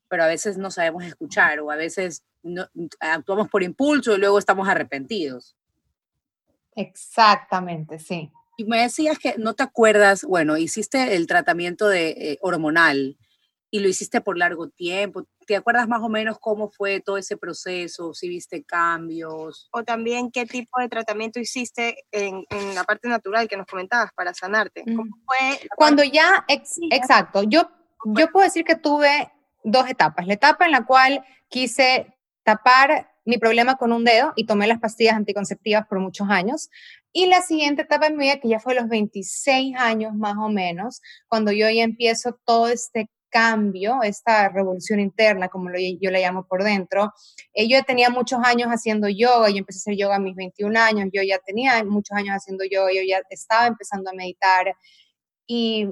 pero 0.07 0.23
a 0.23 0.27
veces 0.27 0.57
no 0.57 0.71
sabemos 0.71 1.03
escuchar 1.03 1.59
o 1.59 1.69
a 1.69 1.75
veces 1.75 2.23
no, 2.43 2.67
actuamos 2.99 3.49
por 3.49 3.63
impulso 3.63 4.15
y 4.15 4.19
luego 4.19 4.39
estamos 4.39 4.67
arrepentidos. 4.67 5.55
Exactamente, 6.77 7.97
sí. 7.97 8.31
Y 8.55 8.65
me 8.65 8.81
decías 8.81 9.17
que 9.17 9.35
no 9.37 9.55
te 9.55 9.63
acuerdas, 9.63 10.23
bueno, 10.23 10.57
hiciste 10.57 11.15
el 11.15 11.27
tratamiento 11.27 11.87
de, 11.87 12.09
eh, 12.09 12.37
hormonal 12.41 13.17
y 13.71 13.79
lo 13.79 13.89
hiciste 13.89 14.21
por 14.21 14.37
largo 14.37 14.69
tiempo. 14.69 15.25
¿Te 15.47 15.55
acuerdas 15.55 15.87
más 15.87 16.01
o 16.01 16.09
menos 16.09 16.37
cómo 16.39 16.69
fue 16.69 16.99
todo 16.99 17.17
ese 17.17 17.35
proceso? 17.35 18.13
Si 18.13 18.29
viste 18.29 18.63
cambios. 18.63 19.69
O 19.71 19.83
también 19.83 20.31
qué 20.31 20.45
tipo 20.45 20.79
de 20.79 20.87
tratamiento 20.87 21.39
hiciste 21.39 22.05
en, 22.11 22.45
en 22.49 22.75
la 22.75 22.83
parte 22.83 23.07
natural 23.07 23.47
que 23.47 23.57
nos 23.57 23.65
comentabas 23.65 24.11
para 24.13 24.33
sanarte. 24.33 24.83
¿Cómo 24.85 25.17
fue? 25.25 25.59
Cuando 25.75 26.03
ya, 26.03 26.45
exacto, 26.47 27.43
yo, 27.43 27.69
yo 28.05 28.31
puedo 28.31 28.45
decir 28.45 28.63
que 28.63 28.75
tuve 28.75 29.31
dos 29.63 29.89
etapas. 29.89 30.27
La 30.27 30.33
etapa 30.33 30.65
en 30.65 30.71
la 30.71 30.85
cual 30.85 31.25
quise 31.49 32.15
tapar 32.43 33.11
mi 33.27 33.37
problema 33.37 33.75
con 33.75 33.91
un 33.91 34.05
dedo 34.05 34.31
y 34.37 34.45
tomé 34.45 34.67
las 34.67 34.79
pastillas 34.79 35.15
anticonceptivas 35.15 35.85
por 35.87 35.99
muchos 35.99 36.29
años. 36.29 36.69
Y 37.11 37.25
la 37.27 37.41
siguiente 37.41 37.81
etapa 37.81 38.07
en 38.07 38.15
mi 38.15 38.25
vida, 38.25 38.39
que 38.39 38.47
ya 38.47 38.59
fue 38.59 38.73
los 38.73 38.87
26 38.87 39.75
años 39.77 40.15
más 40.15 40.35
o 40.37 40.49
menos, 40.49 41.01
cuando 41.27 41.51
yo 41.51 41.69
ya 41.69 41.83
empiezo 41.83 42.39
todo 42.45 42.69
este 42.69 43.09
cambio, 43.29 44.01
esta 44.01 44.47
revolución 44.47 45.01
interna, 45.01 45.49
como 45.49 45.69
yo 45.99 46.09
la 46.09 46.19
llamo 46.19 46.47
por 46.47 46.63
dentro. 46.63 47.13
Eh, 47.53 47.67
yo 47.67 47.83
tenía 47.83 48.09
muchos 48.09 48.39
años 48.43 48.69
haciendo 48.69 49.09
yoga, 49.09 49.49
yo 49.49 49.57
empecé 49.57 49.79
a 49.79 49.81
hacer 49.81 49.97
yoga 49.97 50.15
a 50.15 50.19
mis 50.19 50.35
21 50.35 50.77
años, 50.77 51.09
yo 51.11 51.21
ya 51.21 51.37
tenía 51.39 51.83
muchos 51.83 52.17
años 52.17 52.35
haciendo 52.35 52.63
yoga, 52.63 52.93
yo 52.93 53.01
ya 53.05 53.21
estaba 53.29 53.67
empezando 53.67 54.09
a 54.09 54.13
meditar 54.13 54.73
y 55.45 55.89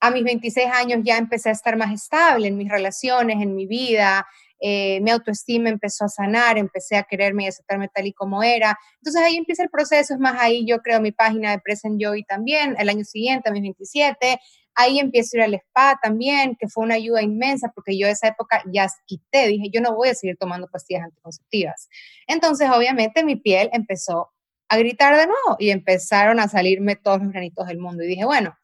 a 0.00 0.10
mis 0.10 0.22
26 0.22 0.66
años 0.70 1.00
ya 1.02 1.16
empecé 1.16 1.48
a 1.48 1.52
estar 1.52 1.76
más 1.78 1.92
estable 1.92 2.48
en 2.48 2.58
mis 2.58 2.68
relaciones, 2.68 3.40
en 3.40 3.54
mi 3.54 3.66
vida, 3.66 4.26
eh, 4.60 5.00
mi 5.00 5.10
autoestima 5.10 5.68
empezó 5.68 6.04
a 6.04 6.08
sanar, 6.08 6.58
empecé 6.58 6.96
a 6.96 7.04
quererme 7.04 7.44
y 7.44 7.48
aceptarme 7.48 7.88
tal 7.88 8.06
y 8.06 8.12
como 8.12 8.42
era. 8.42 8.78
Entonces 8.96 9.22
ahí 9.22 9.36
empieza 9.36 9.62
el 9.62 9.70
proceso, 9.70 10.14
es 10.14 10.20
más, 10.20 10.36
ahí 10.40 10.66
yo 10.66 10.78
creo 10.78 11.00
mi 11.00 11.12
página 11.12 11.50
de 11.50 11.60
Present 11.60 12.00
Joy 12.02 12.24
también, 12.24 12.76
el 12.78 12.88
año 12.88 13.04
siguiente, 13.04 13.48
a 13.48 13.52
mis 13.52 13.62
27, 13.62 14.38
ahí 14.74 15.00
empiezo 15.00 15.36
a 15.36 15.38
ir 15.38 15.44
al 15.44 15.54
spa 15.54 15.98
también, 16.02 16.56
que 16.58 16.68
fue 16.68 16.84
una 16.84 16.94
ayuda 16.94 17.22
inmensa 17.22 17.72
porque 17.74 17.98
yo 17.98 18.06
esa 18.06 18.28
época 18.28 18.62
ya 18.72 18.88
quité, 19.06 19.48
dije, 19.48 19.70
yo 19.72 19.80
no 19.80 19.94
voy 19.94 20.08
a 20.08 20.14
seguir 20.14 20.36
tomando 20.36 20.68
pastillas 20.68 21.04
anticonceptivas. 21.04 21.88
Entonces 22.26 22.70
obviamente 22.70 23.24
mi 23.24 23.36
piel 23.36 23.70
empezó 23.72 24.30
a 24.68 24.76
gritar 24.76 25.16
de 25.16 25.26
nuevo 25.26 25.56
y 25.58 25.70
empezaron 25.70 26.38
a 26.40 26.48
salirme 26.48 26.94
todos 26.96 27.20
los 27.22 27.32
granitos 27.32 27.66
del 27.66 27.78
mundo 27.78 28.04
y 28.04 28.06
dije, 28.06 28.24
bueno, 28.24 28.56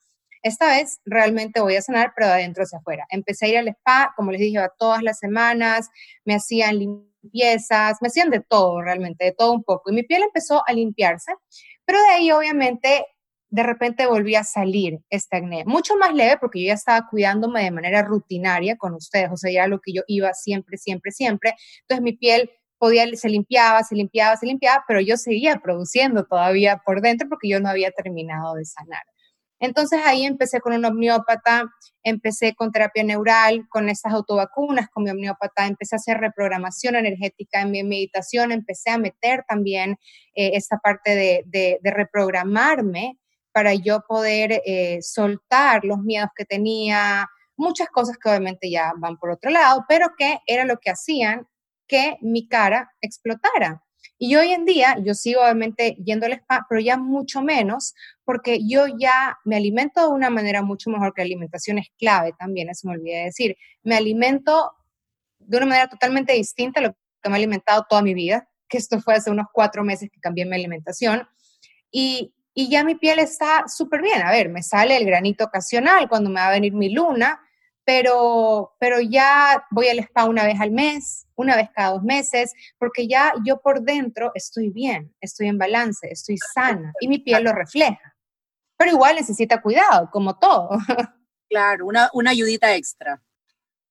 esta 0.45 0.69
vez 0.69 1.01
realmente 1.07 1.61
voy 1.61 1.75
a 1.75 1.83
sanar, 1.83 2.13
pero 2.15 2.29
de 2.29 2.35
adentro 2.35 2.65
hacia 2.65 2.79
afuera. 2.79 3.07
Empecé 3.09 3.47
a 3.47 3.49
ir 3.49 3.59
al 3.59 3.69
spa, 3.69 4.13
como 4.15 4.31
les 4.31 4.41
dije, 4.43 4.61
todas 4.79 5.03
las 5.03 5.19
semanas, 5.19 5.89
me 6.25 6.35
hacían 6.35 6.79
limpiezas, 6.79 7.97
me 8.03 8.09
hacían 8.09 8.29
de 8.29 8.41
todo 8.41 8.83
realmente, 8.83 9.25
de 9.25 9.33
todo 9.33 9.53
un 9.53 9.65
poco. 9.65 9.91
Y 9.91 9.95
mi 9.95 10.03
piel 10.03 10.23
empezó 10.23 10.63
a 10.67 10.73
limpiarse, 10.75 11.33
pero 11.87 11.99
de 11.99 12.09
ahí 12.09 12.31
obviamente 12.31 13.07
de 13.49 13.63
repente 13.63 14.07
volví 14.07 14.35
a 14.35 14.45
salir 14.45 14.99
este 15.09 15.37
acné. 15.39 15.65
Mucho 15.65 15.97
más 15.97 16.13
leve 16.13 16.37
porque 16.39 16.61
yo 16.61 16.69
ya 16.69 16.75
estaba 16.75 17.09
cuidándome 17.09 17.63
de 17.63 17.71
manera 17.71 18.03
rutinaria 18.03 18.77
con 18.77 18.95
ustedes, 18.95 19.31
o 19.33 19.37
sea, 19.37 19.51
ya 19.51 19.67
lo 19.67 19.81
que 19.81 19.93
yo 19.95 20.03
iba 20.09 20.35
siempre, 20.35 20.77
siempre, 20.77 21.11
siempre. 21.11 21.55
Entonces 21.83 22.03
mi 22.03 22.13
piel 22.13 22.51
podía, 22.79 23.07
se 23.15 23.29
limpiaba, 23.31 23.83
se 23.83 23.95
limpiaba, 23.95 24.37
se 24.37 24.47
limpiaba, 24.47 24.85
pero 24.87 25.01
yo 25.01 25.17
seguía 25.17 25.61
produciendo 25.63 26.25
todavía 26.25 26.83
por 26.85 27.01
dentro 27.01 27.29
porque 27.31 27.49
yo 27.49 27.61
no 27.61 27.71
había 27.71 27.93
terminado 27.93 28.57
de 28.57 28.65
sanar. 28.67 29.05
Entonces 29.65 30.01
ahí 30.05 30.25
empecé 30.25 30.61
con 30.61 30.75
un 30.75 30.85
omniópata, 30.85 31.65
empecé 32.03 32.55
con 32.55 32.71
terapia 32.71 33.03
neural, 33.03 33.67
con 33.69 33.89
estas 33.89 34.13
autovacunas 34.13 34.89
con 34.91 35.05
mi 35.05 35.11
omniópata, 35.11 35.67
empecé 35.67 35.97
a 35.97 35.99
hacer 35.99 36.19
reprogramación 36.19 36.97
energética 36.97 37.63
en 37.63 37.71
mi 37.71 37.83
meditación, 37.83 38.53
empecé 38.53 38.91
a 38.91 38.99
meter 38.99 39.45
también 39.49 39.93
eh, 40.35 40.51
esta 40.55 40.79
parte 40.79 41.45
de, 41.45 41.81
reprogramarme 41.83 43.19
para 43.53 43.75
yo 43.75 44.01
poder 44.07 44.61
eh, 44.67 44.99
soltar 45.01 45.85
los 45.85 45.99
miedos 45.99 46.31
que 46.37 46.45
tenía, 46.45 47.29
muchas 47.57 47.89
cosas 47.89 48.19
que 48.19 48.29
obviamente 48.29 48.71
ya 48.71 48.93
van 48.99 49.17
por 49.17 49.31
otro 49.31 49.51
lado, 49.51 49.85
pero 49.89 50.09
que 50.19 50.41
era 50.47 50.65
lo 50.65 50.79
que 50.79 50.91
hacían 50.91 51.47
que 51.87 52.17
mi 52.21 52.49
cara 52.49 52.93
explotara. 53.01 53.83
Y 54.19 54.37
hoy 54.37 54.53
en 54.53 54.65
día 54.65 54.97
yo 55.05 55.15
sigo 55.15 55.43
obviamente 55.43 55.97
yendo 56.05 56.27
al 56.27 56.33
spa, 56.35 56.67
pero 56.69 56.81
ya 56.81 56.97
mucho 56.97 57.43
menos, 57.43 57.95
porque 58.25 58.61
yo 58.67 58.87
ya 58.99 59.39
me 59.45 59.57
alimento 59.57 60.01
de 60.03 60.09
una 60.09 60.31
manera 60.31 60.63
mucho 60.63 60.91
mejor, 60.91 61.13
que 61.13 61.23
la 61.23 61.27
alimentación 61.27 61.79
es 61.79 61.89
clave 61.99 62.33
también, 62.39 62.69
eso 62.71 62.89
me 62.89 62.95
olvidé 62.95 63.19
de 63.19 63.25
decir. 63.25 63.57
Me 63.83 63.97
alimento 63.97 64.73
de 65.39 65.57
una 65.57 65.67
manera 65.67 65.89
totalmente 65.89 66.33
distinta 66.33 66.81
a 66.81 66.85
lo 66.85 66.97
que 67.23 67.29
me 67.29 67.35
he 67.35 67.39
alimentado 67.39 67.87
toda 67.89 68.03
mi 68.03 68.15
vida, 68.15 68.49
que 68.69 68.79
esto 68.79 69.01
fue 69.01 69.15
hace 69.15 69.31
unos 69.31 69.47
cuatro 69.53 69.85
meses 69.85 70.11
que 70.11 70.21
cambié 70.21 70.47
mi 70.47 70.55
alimentación. 70.55 71.29
Y, 71.91 72.35
y 72.55 72.71
ya 72.71 72.85
mi 72.85 72.95
piel 72.95 73.19
está 73.19 73.65
súper 73.69 74.01
bien. 74.01 74.23
A 74.23 74.31
ver, 74.31 74.49
me 74.49 74.63
sale 74.63 74.97
el 74.97 75.05
granito 75.05 75.45
ocasional 75.45 76.09
cuando 76.09 76.31
me 76.31 76.41
va 76.41 76.49
a 76.49 76.53
venir 76.53 76.73
mi 76.73 76.91
luna, 76.91 77.41
pero, 77.85 78.75
pero 78.79 79.01
ya 79.01 79.67
voy 79.71 79.89
al 79.89 79.99
spa 80.01 80.25
una 80.25 80.45
vez 80.45 80.61
al 80.61 80.71
mes, 80.71 81.27
una 81.37 81.57
vez 81.57 81.69
cada 81.75 81.91
dos 81.91 82.03
meses, 82.03 82.53
porque 82.79 83.07
ya 83.07 83.33
yo 83.45 83.61
por 83.61 83.83
dentro 83.83 84.33
estoy 84.35 84.71
bien, 84.71 85.15
estoy 85.21 85.49
en 85.49 85.59
balance, 85.59 86.09
estoy 86.11 86.37
sana 86.55 86.93
y 87.01 87.09
mi 87.09 87.19
piel 87.19 87.45
lo 87.45 87.53
refleja. 87.53 88.17
Pero 88.77 88.93
igual 88.93 89.17
necesita 89.17 89.63
cuidado, 89.63 90.11
como 90.11 90.39
todo. 90.39 90.71
Claro, 91.47 91.87
una, 91.87 92.11
una 92.15 92.31
ayudita 92.31 92.75
extra. 92.75 93.23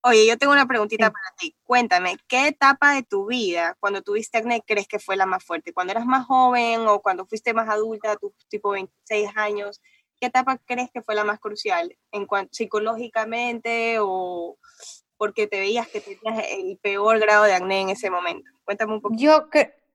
Oye, 0.02 0.28
yo 0.28 0.38
tengo 0.38 0.52
una 0.52 0.66
preguntita 0.66 1.12
para 1.12 1.34
ti. 1.38 1.56
Cuéntame, 1.64 2.18
¿qué 2.28 2.48
etapa 2.48 2.94
de 2.94 3.04
tu 3.04 3.28
vida, 3.28 3.78
cuando 3.80 4.02
tuviste 4.02 4.38
acné, 4.40 4.62
crees 4.68 4.86
que 4.86 5.00
fue 5.00 5.16
la 5.16 5.26
más 5.26 5.46
fuerte? 5.46 5.72
¿Cuando 5.72 5.92
eras 5.92 6.06
más 6.06 6.26
joven 6.26 6.82
o 6.88 7.02
cuando 7.02 7.26
fuiste 7.26 7.54
más 7.54 7.70
adulta, 7.70 8.18
tu 8.18 8.34
tipo 8.50 8.72
26 8.72 9.30
años? 9.36 9.80
¿Qué 10.24 10.28
etapa 10.28 10.58
crees 10.66 10.90
que 10.90 11.02
fue 11.02 11.16
la 11.16 11.26
más 11.26 11.42
crucial? 11.42 11.98
En 12.14 12.26
cuanto 12.26 12.54
psicológicamente 12.54 13.98
o 14.00 14.58
porque 15.18 15.48
te 15.48 15.60
veías 15.60 15.90
que 15.90 16.00
tenías 16.00 16.46
el 16.50 16.78
peor 16.78 17.20
grado 17.20 17.44
de 17.44 17.54
acné 17.54 17.82
en 17.82 17.90
ese 17.90 18.10
momento? 18.10 18.50
Cuéntame 18.64 18.94
un 18.94 19.02
poco. 19.02 19.16
Yo 19.18 19.50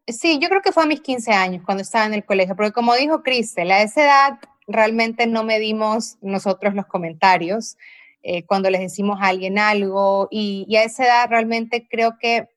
sí, 0.07 0.39
yo 0.39 0.51
creo 0.51 0.61
que 0.61 0.73
fue 0.73 0.83
a 0.83 0.87
mis 0.87 1.01
15 1.01 1.33
años 1.33 1.63
cuando 1.65 1.81
estaba 1.81 2.05
en 2.05 2.13
el 2.13 2.27
colegio, 2.27 2.55
porque 2.57 2.73
como 2.73 2.95
dijo 2.95 3.23
Cristel, 3.23 3.71
a 3.71 3.81
esa 3.81 4.05
edad 4.05 4.39
realmente 4.67 5.27
no 5.27 5.45
medimos 5.45 6.19
nosotros 6.21 6.75
los 6.75 6.85
comentarios 6.85 7.79
eh, 8.23 8.45
cuando 8.45 8.69
les 8.69 8.83
decimos 8.83 9.19
a 9.23 9.29
alguien 9.29 9.59
algo 9.59 10.29
y, 10.31 10.67
y 10.69 10.77
a 10.77 10.83
esa 10.83 11.07
edad 11.07 11.31
realmente 11.31 11.89
creo 11.89 12.19
que 12.21 12.51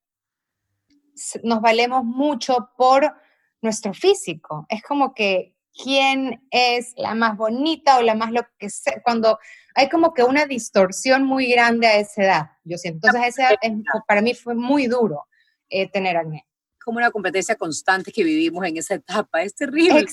nos 1.41 1.61
valemos 1.61 2.03
mucho 2.03 2.69
por 2.75 3.15
nuestro 3.61 3.93
físico. 3.93 4.65
Es 4.67 4.83
como 4.83 5.13
que 5.13 5.55
quién 5.73 6.45
es 6.51 6.93
la 6.97 7.15
más 7.15 7.37
bonita 7.37 7.97
o 7.97 8.01
la 8.01 8.15
más 8.15 8.31
lo 8.31 8.41
que 8.57 8.69
sea, 8.69 9.01
cuando 9.03 9.39
hay 9.75 9.89
como 9.89 10.13
que 10.13 10.23
una 10.23 10.45
distorsión 10.45 11.23
muy 11.23 11.49
grande 11.51 11.87
a 11.87 11.97
esa 11.97 12.23
edad, 12.23 12.51
yo 12.63 12.77
siento. 12.77 13.07
Entonces, 13.07 13.37
esa 13.37 13.49
edad 13.49 13.57
para 14.07 14.21
mí 14.21 14.33
fue 14.33 14.55
muy 14.55 14.87
duro 14.87 15.25
eh, 15.69 15.89
tener 15.89 16.17
acné. 16.17 16.45
Como 16.83 16.97
una 16.97 17.11
competencia 17.11 17.55
constante 17.55 18.11
que 18.11 18.23
vivimos 18.23 18.65
en 18.65 18.77
esa 18.77 18.95
etapa, 18.95 19.43
es 19.43 19.55
terrible. 19.55 20.05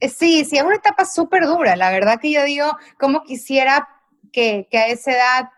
Eh, 0.00 0.08
sí, 0.08 0.44
sí, 0.44 0.56
es 0.58 0.62
una 0.62 0.76
etapa 0.76 1.04
súper 1.04 1.46
dura, 1.46 1.76
la 1.76 1.90
verdad 1.90 2.20
que 2.20 2.30
yo 2.30 2.44
digo, 2.44 2.76
como 2.98 3.22
quisiera 3.22 3.88
que, 4.32 4.68
que 4.70 4.78
a 4.78 4.88
esa 4.88 5.12
edad 5.12 5.50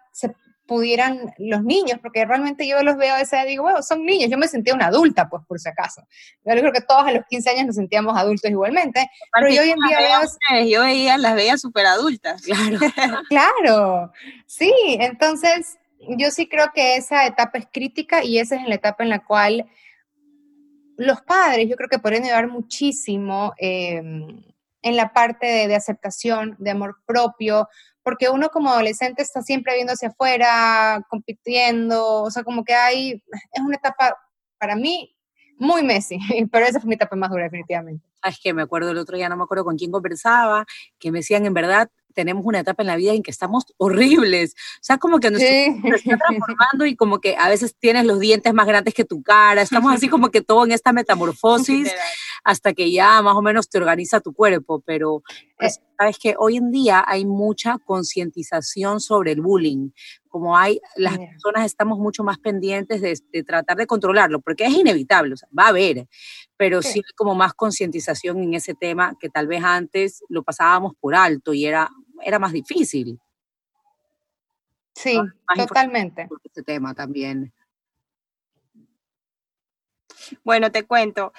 pudieran 0.73 1.35
los 1.37 1.63
niños, 1.63 1.99
porque 2.01 2.25
realmente 2.25 2.67
yo 2.67 2.83
los 2.83 2.97
veo 2.97 3.15
a 3.15 3.21
esa 3.21 3.37
edad 3.37 3.45
y 3.45 3.51
digo, 3.51 3.65
bueno, 3.65 3.83
son 3.83 4.07
niños, 4.07 4.31
yo 4.31 4.39
me 4.39 4.49
sentía 4.49 4.73
una 4.73 4.87
adulta, 4.87 5.29
pues 5.29 5.43
por 5.47 5.61
si 5.61 5.69
acaso. 5.69 6.01
Yo 6.47 6.55
creo 6.55 6.73
que 6.73 6.81
todos 6.81 7.07
a 7.07 7.13
los 7.13 7.27
15 7.27 7.51
años 7.51 7.67
nos 7.67 7.77
sentíamos 7.77 8.17
adultos 8.17 8.51
igualmente, 8.51 9.07
pero 9.35 9.51
yo 9.51 9.61
hoy 9.61 9.69
en 9.69 9.79
día 9.87 9.99
veo... 9.99 10.65
Yo 10.67 10.81
veía, 10.81 11.19
las 11.19 11.35
veía 11.35 11.59
súper 11.59 11.85
adultas. 11.85 12.43
Claro. 12.53 12.79
claro, 13.29 14.13
sí, 14.47 14.73
entonces 14.99 15.79
yo 16.17 16.31
sí 16.31 16.49
creo 16.49 16.71
que 16.75 16.97
esa 16.97 17.27
etapa 17.27 17.59
es 17.59 17.67
crítica 17.71 18.25
y 18.25 18.39
esa 18.39 18.57
es 18.57 18.67
la 18.67 18.77
etapa 18.77 19.03
en 19.03 19.11
la 19.11 19.23
cual 19.25 19.67
los 20.97 21.21
padres, 21.21 21.69
yo 21.69 21.77
creo 21.77 21.91
que 21.91 21.99
pueden 21.99 22.25
ayudar 22.25 22.49
muchísimo 22.49 23.53
em, 23.59 24.43
en 24.81 24.97
la 24.97 25.13
parte 25.13 25.47
de, 25.47 25.69
de, 25.69 25.75
aceptación, 25.75 26.57
de 26.59 26.71
amor 26.71 26.97
propio, 27.07 27.69
porque 28.03 28.29
uno 28.29 28.49
como 28.51 28.71
adolescente 28.71 29.23
está 29.23 29.43
siempre 29.43 29.75
viendo 29.75 29.93
hacia 29.93 30.09
afuera, 30.09 31.05
compitiendo, 31.09 32.23
o 32.23 32.31
sea, 32.31 32.43
como 32.43 32.65
que 32.65 32.75
hay, 32.75 33.23
es 33.53 33.63
una 33.65 33.77
etapa 33.77 34.17
para 34.59 34.77
mí 34.77 35.17
muy 35.59 35.83
Messi, 35.83 36.19
pero 36.53 36.67
esa 36.67 36.81
fue 36.81 36.89
mi 36.89 36.95
etapa 36.95 37.17
más 37.17 37.31
dura 37.31 37.45
definitivamente. 37.45 38.05
Ah, 38.23 38.29
es 38.29 38.39
que 38.41 38.55
me 38.55 38.63
acuerdo 38.63 38.91
el 38.91 38.99
otro 38.99 39.17
día, 39.17 39.29
no 39.29 39.37
me 39.37 39.45
acuerdo 39.45 39.65
con 39.65 39.77
quién 39.77 39.91
conversaba, 39.91 40.65
que 40.99 41.11
me 41.11 41.19
decían, 41.19 41.45
en 41.47 41.55
verdad, 41.55 41.89
tenemos 42.13 42.45
una 42.45 42.61
etapa 42.61 42.83
en 42.83 42.87
la 42.89 42.97
vida 42.97 43.13
en 43.13 43.23
que 43.23 43.31
estamos 43.31 43.65
horribles. 43.77 44.55
O 44.55 44.85
sea, 44.85 44.99
como 44.99 45.19
que 45.19 45.31
nos 45.31 45.43
estamos 45.43 46.01
transformando 46.03 46.87
y 46.87 46.97
como 46.97 47.21
que 47.21 47.37
a 47.37 47.49
veces 47.49 47.75
tienes 47.79 48.05
los 48.05 48.21
dientes 48.21 48.53
más 48.55 48.67
grandes 48.67 48.95
que 48.95 49.05
tu 49.05 49.23
cara. 49.23 49.63
Estamos 49.63 49.93
así 49.93 50.09
como 50.09 50.31
que 50.31 50.41
todo 50.41 50.65
en 50.65 50.73
esta 50.73 50.93
metamorfosis 50.93 51.93
hasta 52.45 52.73
que 52.73 52.91
ya 52.91 53.23
más 53.23 53.35
o 53.35 53.43
menos 53.43 53.69
te 53.69 53.79
organiza 53.79 54.21
tu 54.21 54.33
cuerpo. 54.33 54.83
Pero 54.85 55.23
pues, 55.59 55.79
eh. 55.79 55.81
sabes 55.99 56.19
que 56.19 56.35
hoy 56.39 56.57
en 56.57 56.71
día 56.71 57.05
hay 57.07 57.25
mucha 57.25 57.79
concientización 57.79 59.01
sobre 59.01 59.33
el 59.33 59.41
bullying. 59.41 59.91
Como 60.29 60.57
hay, 60.57 60.81
las 60.97 61.19
personas 61.19 61.67
estamos 61.67 61.99
mucho 61.99 62.25
más 62.25 62.39
pendientes 62.39 63.01
de, 63.01 63.43
tratar 63.45 63.77
de 63.77 63.87
controlarlo, 63.87 64.41
porque 64.41 64.65
es 64.65 64.73
inevitable, 64.73 65.35
o 65.35 65.37
sea, 65.37 65.49
va 65.57 65.67
a 65.67 65.69
haber, 65.69 66.09
pero 66.63 66.81
sí. 66.81 66.93
sí 66.93 66.99
hay 67.05 67.13
como 67.17 67.35
más 67.35 67.55
concientización 67.55 68.41
en 68.41 68.55
ese 68.55 68.73
tema 68.73 69.17
que 69.19 69.29
tal 69.29 69.49
vez 69.49 69.65
antes 69.65 70.23
lo 70.29 70.45
pasábamos 70.45 70.93
por 71.01 71.13
alto 71.13 71.53
y 71.53 71.67
era 71.67 71.91
era 72.23 72.39
más 72.39 72.53
difícil. 72.53 73.19
Sí, 74.95 75.19
totalmente. 75.57 76.29
Este 76.45 76.63
tema 76.63 76.95
también. 76.95 77.53
Bueno, 80.45 80.71
te 80.71 80.85
cuento. 80.85 81.33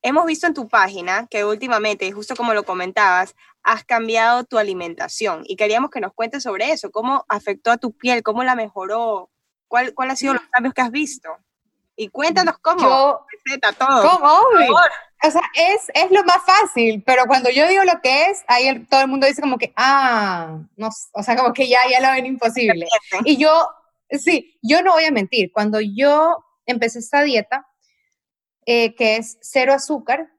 Hemos 0.00 0.26
visto 0.26 0.46
en 0.46 0.54
tu 0.54 0.68
página 0.68 1.26
que 1.26 1.44
últimamente, 1.44 2.12
justo 2.12 2.36
como 2.36 2.54
lo 2.54 2.62
comentabas, 2.62 3.34
has 3.64 3.82
cambiado 3.82 4.44
tu 4.44 4.58
alimentación 4.58 5.42
y 5.44 5.56
queríamos 5.56 5.90
que 5.90 6.00
nos 6.00 6.14
cuentes 6.14 6.44
sobre 6.44 6.70
eso, 6.70 6.92
cómo 6.92 7.24
afectó 7.28 7.72
a 7.72 7.78
tu 7.78 7.90
piel, 7.90 8.22
cómo 8.22 8.44
la 8.44 8.54
mejoró, 8.54 9.28
cuál, 9.66 9.92
cuál 9.92 10.10
han 10.10 10.16
sido 10.16 10.34
los 10.34 10.46
cambios 10.52 10.72
que 10.72 10.82
has 10.82 10.92
visto. 10.92 11.36
Y 12.00 12.10
cuéntanos 12.10 12.58
cómo, 12.58 12.80
Yo, 12.80 13.26
receta, 13.44 13.72
todo. 13.72 14.08
¿Cómo? 14.08 14.30
o 15.20 15.30
sea, 15.32 15.42
es, 15.54 15.90
es 15.94 16.12
lo 16.12 16.22
más 16.22 16.44
fácil, 16.46 17.02
pero 17.04 17.24
cuando 17.26 17.50
yo 17.50 17.66
digo 17.66 17.82
lo 17.82 18.00
que 18.00 18.26
es, 18.26 18.44
ahí 18.46 18.86
todo 18.88 19.00
el 19.00 19.08
mundo 19.08 19.26
dice 19.26 19.42
como 19.42 19.58
que, 19.58 19.72
ah, 19.74 20.60
no, 20.76 20.90
o 21.12 21.22
sea, 21.24 21.34
como 21.34 21.52
que 21.52 21.68
ya, 21.68 21.80
ya 21.90 22.00
lo 22.00 22.12
ven 22.12 22.26
imposible. 22.26 22.86
Y 23.24 23.36
yo, 23.36 23.68
sí, 24.12 24.56
yo 24.62 24.80
no 24.82 24.92
voy 24.92 25.06
a 25.06 25.10
mentir, 25.10 25.50
cuando 25.52 25.80
yo 25.80 26.38
empecé 26.66 27.00
esta 27.00 27.22
dieta, 27.22 27.66
eh, 28.64 28.94
que 28.94 29.16
es 29.16 29.36
cero 29.40 29.74
azúcar, 29.74 30.30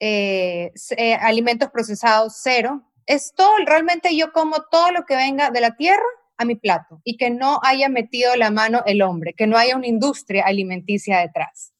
eh, 0.00 0.72
eh, 0.96 1.14
alimentos 1.16 1.70
procesados 1.70 2.38
cero, 2.42 2.90
es 3.04 3.34
todo, 3.34 3.52
realmente 3.66 4.16
yo 4.16 4.32
como 4.32 4.62
todo 4.70 4.92
lo 4.92 5.04
que 5.04 5.14
venga 5.14 5.50
de 5.50 5.60
la 5.60 5.76
tierra 5.76 6.02
a 6.36 6.44
mi 6.44 6.56
plato 6.56 7.00
y 7.04 7.16
que 7.16 7.30
no 7.30 7.60
haya 7.62 7.88
metido 7.88 8.34
la 8.36 8.50
mano 8.50 8.82
el 8.86 9.02
hombre, 9.02 9.34
que 9.34 9.46
no 9.46 9.56
haya 9.56 9.76
una 9.76 9.86
industria 9.86 10.44
alimenticia 10.44 11.18
detrás. 11.18 11.72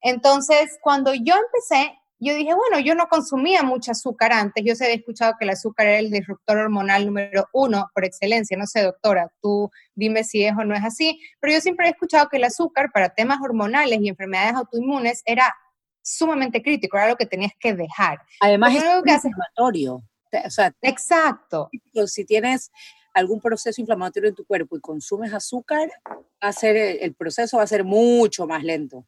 Entonces, 0.00 0.78
cuando 0.82 1.14
yo 1.14 1.34
empecé, 1.34 1.98
yo 2.18 2.34
dije, 2.34 2.54
bueno, 2.54 2.78
yo 2.78 2.94
no 2.94 3.08
consumía 3.08 3.62
mucho 3.62 3.90
azúcar 3.90 4.32
antes, 4.32 4.64
yo 4.64 4.74
se 4.74 4.84
había 4.84 4.96
escuchado 4.96 5.34
que 5.38 5.44
el 5.44 5.50
azúcar 5.50 5.86
era 5.86 5.98
el 5.98 6.10
disruptor 6.10 6.58
hormonal 6.58 7.06
número 7.06 7.48
uno 7.52 7.90
por 7.94 8.04
excelencia, 8.04 8.56
no 8.56 8.66
sé, 8.66 8.82
doctora, 8.82 9.30
tú 9.42 9.70
dime 9.94 10.24
si 10.24 10.44
es 10.44 10.52
o 10.56 10.64
no 10.64 10.74
es 10.74 10.84
así, 10.84 11.20
pero 11.40 11.52
yo 11.52 11.60
siempre 11.60 11.86
he 11.86 11.90
escuchado 11.90 12.28
que 12.28 12.38
el 12.38 12.44
azúcar 12.44 12.90
para 12.92 13.10
temas 13.10 13.38
hormonales 13.42 13.98
y 14.00 14.08
enfermedades 14.08 14.54
autoinmunes 14.54 15.22
era 15.26 15.54
sumamente 16.02 16.62
crítico, 16.62 16.96
era 16.96 17.08
lo 17.08 17.16
que 17.16 17.26
tenías 17.26 17.52
que 17.58 17.74
dejar. 17.74 18.20
Además, 18.40 18.76
es 18.76 18.84
inflamatorio. 19.24 19.96
O 20.44 20.50
sea, 20.50 20.72
Exacto. 20.82 21.68
Si 22.06 22.24
tienes 22.24 22.70
algún 23.16 23.40
proceso 23.40 23.80
inflamatorio 23.80 24.28
en 24.28 24.34
tu 24.34 24.44
cuerpo 24.44 24.76
y 24.76 24.80
consumes 24.80 25.32
azúcar, 25.32 25.88
va 26.06 26.48
a 26.48 26.52
ser, 26.52 26.76
el 26.76 27.14
proceso 27.14 27.56
va 27.56 27.62
a 27.62 27.66
ser 27.66 27.82
mucho 27.82 28.46
más 28.46 28.62
lento. 28.62 29.06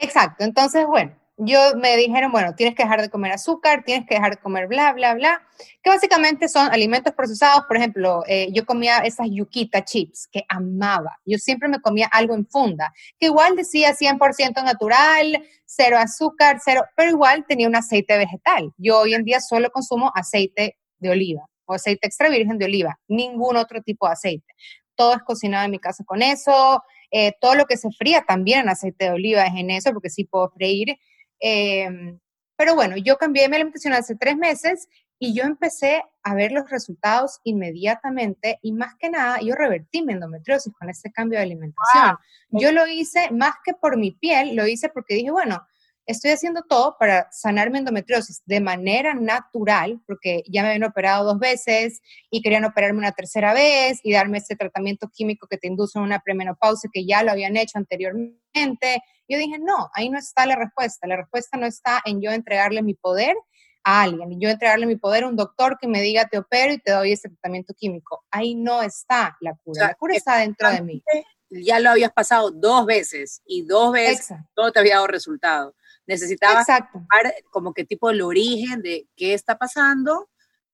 Exacto. 0.00 0.42
Entonces, 0.42 0.84
bueno, 0.84 1.16
yo 1.36 1.76
me 1.76 1.96
dijeron, 1.96 2.32
bueno, 2.32 2.56
tienes 2.56 2.74
que 2.74 2.82
dejar 2.82 3.00
de 3.00 3.10
comer 3.10 3.30
azúcar, 3.30 3.84
tienes 3.84 4.08
que 4.08 4.16
dejar 4.16 4.32
de 4.32 4.36
comer 4.38 4.66
bla, 4.66 4.92
bla, 4.92 5.14
bla, 5.14 5.40
que 5.80 5.90
básicamente 5.90 6.48
son 6.48 6.68
alimentos 6.72 7.14
procesados. 7.14 7.64
Por 7.68 7.76
ejemplo, 7.76 8.24
eh, 8.26 8.48
yo 8.52 8.66
comía 8.66 8.98
esas 8.98 9.28
yuquita 9.30 9.84
chips 9.84 10.26
que 10.26 10.42
amaba. 10.48 11.16
Yo 11.24 11.38
siempre 11.38 11.68
me 11.68 11.80
comía 11.80 12.08
algo 12.08 12.34
en 12.34 12.44
funda, 12.44 12.92
que 13.20 13.26
igual 13.26 13.54
decía 13.54 13.94
100% 13.94 14.64
natural, 14.64 15.44
cero 15.64 15.96
azúcar, 15.98 16.58
cero, 16.64 16.82
pero 16.96 17.10
igual 17.10 17.44
tenía 17.46 17.68
un 17.68 17.76
aceite 17.76 18.18
vegetal. 18.18 18.72
Yo 18.76 18.98
hoy 18.98 19.14
en 19.14 19.22
día 19.22 19.40
solo 19.40 19.70
consumo 19.70 20.10
aceite 20.16 20.76
de 20.98 21.10
oliva 21.10 21.48
o 21.68 21.74
aceite 21.74 22.06
extra 22.06 22.30
virgen 22.30 22.58
de 22.58 22.64
oliva, 22.64 22.98
ningún 23.06 23.56
otro 23.56 23.82
tipo 23.82 24.06
de 24.06 24.14
aceite. 24.14 24.54
Todo 24.96 25.14
es 25.14 25.22
cocinado 25.22 25.66
en 25.66 25.70
mi 25.70 25.78
casa 25.78 26.02
con 26.04 26.22
eso, 26.22 26.82
eh, 27.10 27.32
todo 27.40 27.54
lo 27.54 27.66
que 27.66 27.76
se 27.76 27.90
fría 27.92 28.24
también 28.26 28.60
en 28.60 28.70
aceite 28.70 29.04
de 29.04 29.10
oliva 29.12 29.44
es 29.44 29.54
en 29.54 29.70
eso, 29.70 29.92
porque 29.92 30.10
sí 30.10 30.24
puedo 30.24 30.50
freír. 30.50 30.96
Em, 31.38 32.18
pero 32.56 32.74
bueno, 32.74 32.96
yo 32.96 33.16
cambié 33.18 33.48
mi 33.48 33.56
alimentación 33.56 33.92
hace 33.92 34.16
tres 34.16 34.36
meses 34.36 34.88
y 35.18 35.34
yo 35.34 35.44
empecé 35.44 36.02
a 36.22 36.34
ver 36.34 36.52
los 36.52 36.70
resultados 36.70 37.40
inmediatamente 37.44 38.58
y 38.62 38.72
más 38.72 38.94
que 38.96 39.10
nada 39.10 39.40
yo 39.40 39.54
revertí 39.54 40.02
mi 40.02 40.14
endometriosis 40.14 40.72
con 40.72 40.88
este 40.88 41.12
cambio 41.12 41.38
de 41.38 41.44
alimentación. 41.44 42.16
Yo 42.50 42.72
lo 42.72 42.86
hice 42.86 43.30
más 43.30 43.54
que 43.64 43.74
por 43.74 43.96
mi 43.96 44.12
piel, 44.12 44.56
lo 44.56 44.66
hice 44.66 44.88
porque 44.88 45.14
dije, 45.14 45.30
bueno, 45.30 45.66
estoy 46.08 46.30
haciendo 46.30 46.62
todo 46.62 46.96
para 46.98 47.28
sanar 47.30 47.70
mi 47.70 47.78
endometriosis 47.78 48.42
de 48.46 48.60
manera 48.60 49.14
natural, 49.14 50.00
porque 50.06 50.42
ya 50.48 50.62
me 50.62 50.68
habían 50.68 50.84
operado 50.84 51.24
dos 51.24 51.38
veces 51.38 52.00
y 52.30 52.40
querían 52.40 52.64
operarme 52.64 52.98
una 52.98 53.12
tercera 53.12 53.52
vez 53.52 54.00
y 54.02 54.12
darme 54.12 54.38
ese 54.38 54.56
tratamiento 54.56 55.08
químico 55.14 55.46
que 55.46 55.58
te 55.58 55.68
induce 55.68 55.98
a 55.98 56.02
una 56.02 56.20
premenopausia 56.20 56.90
que 56.92 57.04
ya 57.06 57.22
lo 57.22 57.30
habían 57.30 57.56
hecho 57.56 57.78
anteriormente. 57.78 59.02
Yo 59.28 59.38
dije, 59.38 59.58
no, 59.58 59.90
ahí 59.92 60.08
no 60.08 60.18
está 60.18 60.46
la 60.46 60.56
respuesta. 60.56 61.06
La 61.06 61.16
respuesta 61.16 61.58
no 61.58 61.66
está 61.66 62.00
en 62.06 62.22
yo 62.22 62.30
entregarle 62.32 62.82
mi 62.82 62.94
poder 62.94 63.36
a 63.84 64.02
alguien 64.02 64.40
yo 64.40 64.48
entregarle 64.48 64.86
mi 64.86 64.96
poder 64.96 65.24
a 65.24 65.28
un 65.28 65.36
doctor 65.36 65.78
que 65.80 65.88
me 65.88 66.02
diga 66.02 66.26
te 66.26 66.36
opero 66.36 66.72
y 66.72 66.78
te 66.78 66.92
doy 66.92 67.12
ese 67.12 67.28
tratamiento 67.28 67.74
químico. 67.74 68.24
Ahí 68.30 68.54
no 68.54 68.82
está 68.82 69.36
la 69.40 69.56
cura. 69.62 69.88
la 69.88 69.94
cura 69.94 70.16
está 70.16 70.38
dentro 70.38 70.70
de 70.70 70.82
mí. 70.82 71.02
Ya 71.50 71.80
lo 71.80 71.90
habías 71.90 72.12
pasado 72.12 72.50
dos 72.50 72.84
veces 72.84 73.40
y 73.46 73.62
dos 73.62 73.92
veces 73.92 74.34
todo 74.54 74.72
te 74.72 74.80
había 74.80 74.96
dado 74.96 75.06
resultado. 75.06 75.74
Necesitaba 76.08 76.64
saber 76.64 77.34
como 77.50 77.74
qué 77.74 77.84
tipo 77.84 78.10
el 78.10 78.22
origen 78.22 78.82
de 78.82 79.06
qué 79.14 79.34
está 79.34 79.58
pasando, 79.58 80.30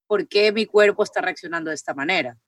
por 0.06 0.28
qué 0.28 0.52
mi 0.52 0.64
cuerpo 0.64 1.02
está 1.02 1.20
reaccionando 1.20 1.70
de 1.70 1.74
esta 1.74 1.92
manera. 1.92 2.38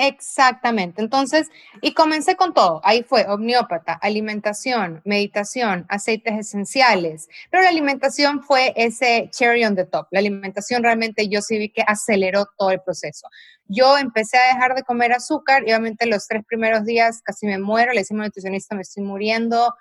Exactamente. 0.00 1.02
Entonces, 1.02 1.48
y 1.82 1.92
comencé 1.92 2.36
con 2.36 2.54
todo. 2.54 2.80
Ahí 2.84 3.02
fue 3.02 3.26
omniópata, 3.26 3.94
alimentación, 3.94 5.02
meditación, 5.04 5.86
aceites 5.88 6.38
esenciales. 6.38 7.28
Pero 7.50 7.64
la 7.64 7.70
alimentación 7.70 8.44
fue 8.44 8.72
ese 8.76 9.28
cherry 9.32 9.64
on 9.64 9.74
the 9.74 9.84
top. 9.84 10.06
La 10.12 10.20
alimentación 10.20 10.84
realmente 10.84 11.28
yo 11.28 11.42
sí 11.42 11.58
vi 11.58 11.70
que 11.70 11.82
aceleró 11.84 12.46
todo 12.56 12.70
el 12.70 12.80
proceso. 12.80 13.26
Yo 13.66 13.98
empecé 13.98 14.38
a 14.38 14.54
dejar 14.54 14.76
de 14.76 14.84
comer 14.84 15.12
azúcar 15.12 15.62
y 15.62 15.72
obviamente 15.72 16.06
los 16.06 16.28
tres 16.28 16.44
primeros 16.46 16.84
días 16.84 17.20
casi 17.24 17.46
me 17.46 17.58
muero. 17.58 17.92
Le 17.92 17.98
decimos 17.98 18.22
a 18.22 18.26
nutricionista, 18.26 18.76
me 18.76 18.82
estoy 18.82 19.02
muriendo. 19.02 19.74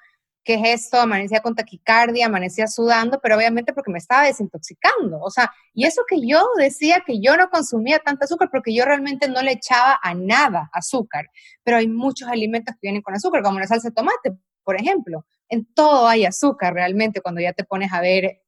¿Qué 0.47 0.53
es 0.53 0.85
esto? 0.85 0.97
Amanecía 0.97 1.41
con 1.41 1.55
taquicardia, 1.55 2.25
amanecía 2.25 2.67
sudando, 2.67 3.19
pero 3.21 3.35
obviamente 3.35 3.73
porque 3.73 3.91
me 3.91 3.97
estaba 3.97 4.23
desintoxicando. 4.23 5.19
O 5.19 5.29
sea, 5.29 5.51
y 5.73 5.85
eso 5.85 6.03
que 6.07 6.25
yo 6.25 6.47
decía 6.57 7.03
que 7.05 7.19
yo 7.19 7.35
no 7.35 7.49
consumía 7.49 7.99
tanta 7.99 8.23
azúcar 8.23 8.47
porque 8.49 8.73
yo 8.73 8.85
realmente 8.85 9.27
no 9.27 9.41
le 9.41 9.51
echaba 9.51 9.99
a 10.01 10.13
nada 10.13 10.69
azúcar. 10.71 11.25
Pero 11.63 11.77
hay 11.77 11.89
muchos 11.89 12.29
alimentos 12.29 12.73
que 12.75 12.87
vienen 12.87 13.01
con 13.01 13.13
azúcar, 13.13 13.43
como 13.43 13.59
la 13.59 13.67
salsa 13.67 13.89
de 13.89 13.95
tomate, 13.95 14.37
por 14.63 14.79
ejemplo. 14.79 15.25
En 15.49 15.65
todo 15.73 16.07
hay 16.07 16.23
azúcar 16.23 16.73
realmente 16.73 17.19
cuando 17.19 17.41
ya 17.41 17.51
te 17.51 17.65
pones 17.65 17.91
a 17.91 17.99
ver 17.99 18.41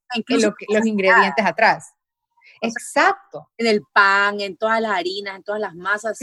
los 0.70 0.86
ingredientes 0.86 1.46
atrás. 1.46 1.94
Exacto. 2.62 3.50
En 3.58 3.68
el 3.68 3.82
pan, 3.94 4.40
en 4.40 4.56
todas 4.56 4.80
las 4.80 4.92
harinas, 4.92 5.36
en 5.36 5.44
todas 5.44 5.60
las 5.60 5.76
masas. 5.76 6.18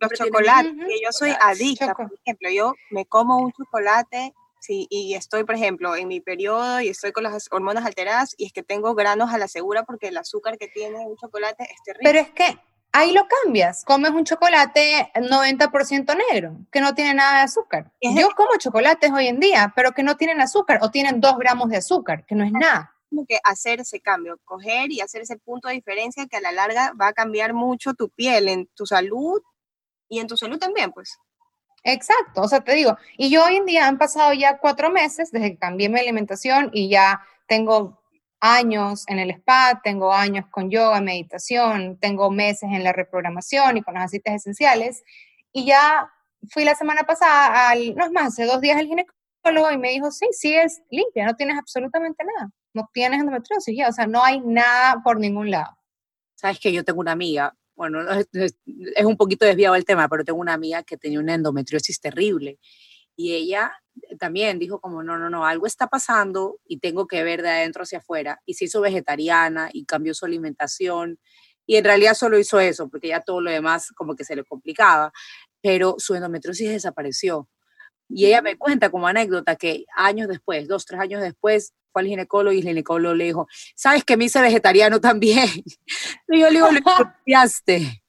Los 0.00 0.10
chocolates, 0.12 0.72
que 0.72 1.00
yo 1.04 1.12
soy 1.12 1.34
adicta, 1.38 1.94
por 1.94 2.10
ejemplo, 2.24 2.48
yo 2.50 2.72
me 2.90 3.04
como 3.04 3.36
un 3.36 3.52
chocolate 3.52 4.32
Sí, 4.60 4.86
y 4.90 5.14
estoy, 5.14 5.44
por 5.44 5.54
ejemplo, 5.54 5.94
en 5.96 6.08
mi 6.08 6.20
periodo 6.20 6.80
y 6.80 6.88
estoy 6.88 7.12
con 7.12 7.22
las 7.22 7.48
hormonas 7.50 7.86
alteradas 7.86 8.34
y 8.36 8.46
es 8.46 8.52
que 8.52 8.62
tengo 8.62 8.94
granos 8.94 9.32
a 9.32 9.38
la 9.38 9.48
segura 9.48 9.84
porque 9.84 10.08
el 10.08 10.16
azúcar 10.16 10.58
que 10.58 10.68
tiene 10.68 10.98
un 11.06 11.16
chocolate 11.16 11.64
es 11.64 11.82
terrible. 11.84 12.10
Pero 12.10 12.18
es 12.18 12.30
que 12.30 12.58
ahí 12.92 13.12
lo 13.12 13.26
cambias, 13.44 13.84
comes 13.84 14.10
un 14.10 14.24
chocolate 14.24 15.12
90% 15.14 16.16
negro, 16.32 16.56
que 16.72 16.80
no 16.80 16.94
tiene 16.94 17.14
nada 17.14 17.38
de 17.38 17.44
azúcar. 17.44 17.92
Yo 18.02 18.30
como 18.36 18.56
chocolates 18.58 19.12
hoy 19.12 19.28
en 19.28 19.40
día, 19.40 19.72
pero 19.76 19.92
que 19.92 20.02
no 20.02 20.16
tienen 20.16 20.40
azúcar 20.40 20.80
o 20.82 20.90
tienen 20.90 21.20
2 21.20 21.38
gramos 21.38 21.68
de 21.68 21.76
azúcar, 21.76 22.24
que 22.26 22.34
no 22.34 22.44
es 22.44 22.52
nada. 22.52 22.94
Como 23.10 23.24
que 23.26 23.38
hacer 23.44 23.80
ese 23.80 24.00
cambio, 24.00 24.38
coger 24.44 24.90
y 24.90 25.00
hacer 25.00 25.22
ese 25.22 25.36
punto 25.36 25.68
de 25.68 25.74
diferencia 25.74 26.26
que 26.26 26.36
a 26.36 26.40
la 26.40 26.52
larga 26.52 26.92
va 27.00 27.08
a 27.08 27.12
cambiar 27.12 27.54
mucho 27.54 27.94
tu 27.94 28.10
piel, 28.10 28.48
en 28.48 28.66
tu 28.74 28.86
salud 28.86 29.40
y 30.08 30.18
en 30.18 30.26
tu 30.26 30.36
salud 30.36 30.58
también, 30.58 30.92
pues. 30.92 31.18
Exacto, 31.84 32.42
o 32.42 32.48
sea, 32.48 32.60
te 32.60 32.74
digo, 32.74 32.96
y 33.16 33.30
yo 33.30 33.44
hoy 33.44 33.56
en 33.56 33.64
día 33.64 33.86
han 33.86 33.98
pasado 33.98 34.32
ya 34.32 34.58
cuatro 34.58 34.90
meses 34.90 35.30
desde 35.30 35.52
que 35.52 35.58
cambié 35.58 35.88
mi 35.88 36.00
alimentación 36.00 36.70
y 36.72 36.88
ya 36.88 37.22
tengo 37.46 37.98
años 38.40 39.04
en 39.08 39.18
el 39.18 39.30
spa, 39.30 39.80
tengo 39.82 40.12
años 40.12 40.46
con 40.50 40.70
yoga, 40.70 41.00
meditación, 41.00 41.98
tengo 41.98 42.30
meses 42.30 42.70
en 42.72 42.84
la 42.84 42.92
reprogramación 42.92 43.76
y 43.76 43.82
con 43.82 43.94
los 43.94 44.02
aceites 44.04 44.34
esenciales. 44.34 45.02
Y 45.52 45.66
ya 45.66 46.10
fui 46.50 46.64
la 46.64 46.74
semana 46.74 47.02
pasada, 47.02 47.70
al, 47.70 47.94
no 47.96 48.04
es 48.04 48.12
más, 48.12 48.28
hace 48.28 48.44
dos 48.44 48.60
días 48.60 48.78
al 48.78 48.86
ginecólogo 48.86 49.72
y 49.72 49.78
me 49.78 49.90
dijo, 49.90 50.10
sí, 50.10 50.26
sí 50.32 50.54
es 50.54 50.82
limpia, 50.90 51.26
no 51.26 51.34
tienes 51.34 51.58
absolutamente 51.58 52.24
nada, 52.24 52.50
no 52.74 52.88
tienes 52.92 53.20
endometriosis 53.20 53.76
ya, 53.76 53.88
o 53.88 53.92
sea, 53.92 54.06
no 54.06 54.22
hay 54.22 54.40
nada 54.40 55.02
por 55.02 55.18
ningún 55.18 55.50
lado. 55.50 55.76
Sabes 56.34 56.60
que 56.60 56.72
yo 56.72 56.84
tengo 56.84 57.00
una 57.00 57.12
amiga 57.12 57.54
bueno, 57.78 58.00
es, 58.10 58.56
un 59.04 59.16
poquito 59.16 59.46
desviado 59.46 59.76
el 59.76 59.84
tema, 59.84 60.08
pero 60.08 60.24
tengo 60.24 60.40
una 60.40 60.52
amiga 60.52 60.82
que 60.82 60.96
tenía 60.96 61.20
una 61.20 61.34
endometriosis 61.34 62.00
terrible 62.00 62.58
y 63.14 63.34
ella 63.34 63.72
también 64.18 64.58
dijo 64.58 64.80
como, 64.80 65.04
no, 65.04 65.16
no, 65.16 65.30
no, 65.30 65.46
algo 65.46 65.64
está 65.64 65.86
pasando 65.86 66.58
y 66.66 66.80
tengo 66.80 67.06
que 67.06 67.22
ver 67.22 67.42
de 67.42 67.50
adentro 67.50 67.84
hacia 67.84 67.98
afuera. 67.98 68.40
Y 68.46 68.54
se 68.54 68.66
hizo 68.66 68.80
vegetariana 68.80 69.70
y 69.72 69.84
cambió 69.84 70.14
su 70.14 70.24
alimentación. 70.24 71.18
Y 71.66 71.76
en 71.76 71.84
realidad 71.84 72.14
solo 72.14 72.38
hizo 72.38 72.60
eso, 72.60 72.88
porque 72.88 73.08
ya 73.08 73.20
todo 73.20 73.40
lo 73.40 73.50
demás 73.50 73.92
como 73.92 74.14
que 74.14 74.24
se 74.24 74.36
le 74.36 74.44
complicaba, 74.44 75.12
pero 75.60 75.96
su 75.98 76.14
endometriosis 76.14 76.70
desapareció. 76.70 77.48
Y 78.08 78.26
ella 78.26 78.42
me 78.42 78.56
cuenta 78.56 78.90
como 78.90 79.06
anécdota 79.06 79.56
que 79.56 79.84
años 79.96 80.28
después, 80.28 80.66
dos, 80.66 80.84
tres 80.84 81.00
años 81.00 81.20
después, 81.20 81.74
fue 81.92 82.02
al 82.02 82.08
ginecólogo 82.08 82.52
y 82.52 82.58
el 82.58 82.64
ginecólogo 82.64 83.14
le 83.14 83.24
dijo, 83.24 83.48
¿sabes 83.74 84.04
que 84.04 84.16
me 84.16 84.24
hice 84.26 84.40
vegetariano 84.40 85.00
también? 85.00 85.48
Y 86.30 86.40
yo 86.40 86.50
le 86.50 86.56
digo, 86.56 86.70
¿lo 86.70 86.80
copiaste? 86.82 88.02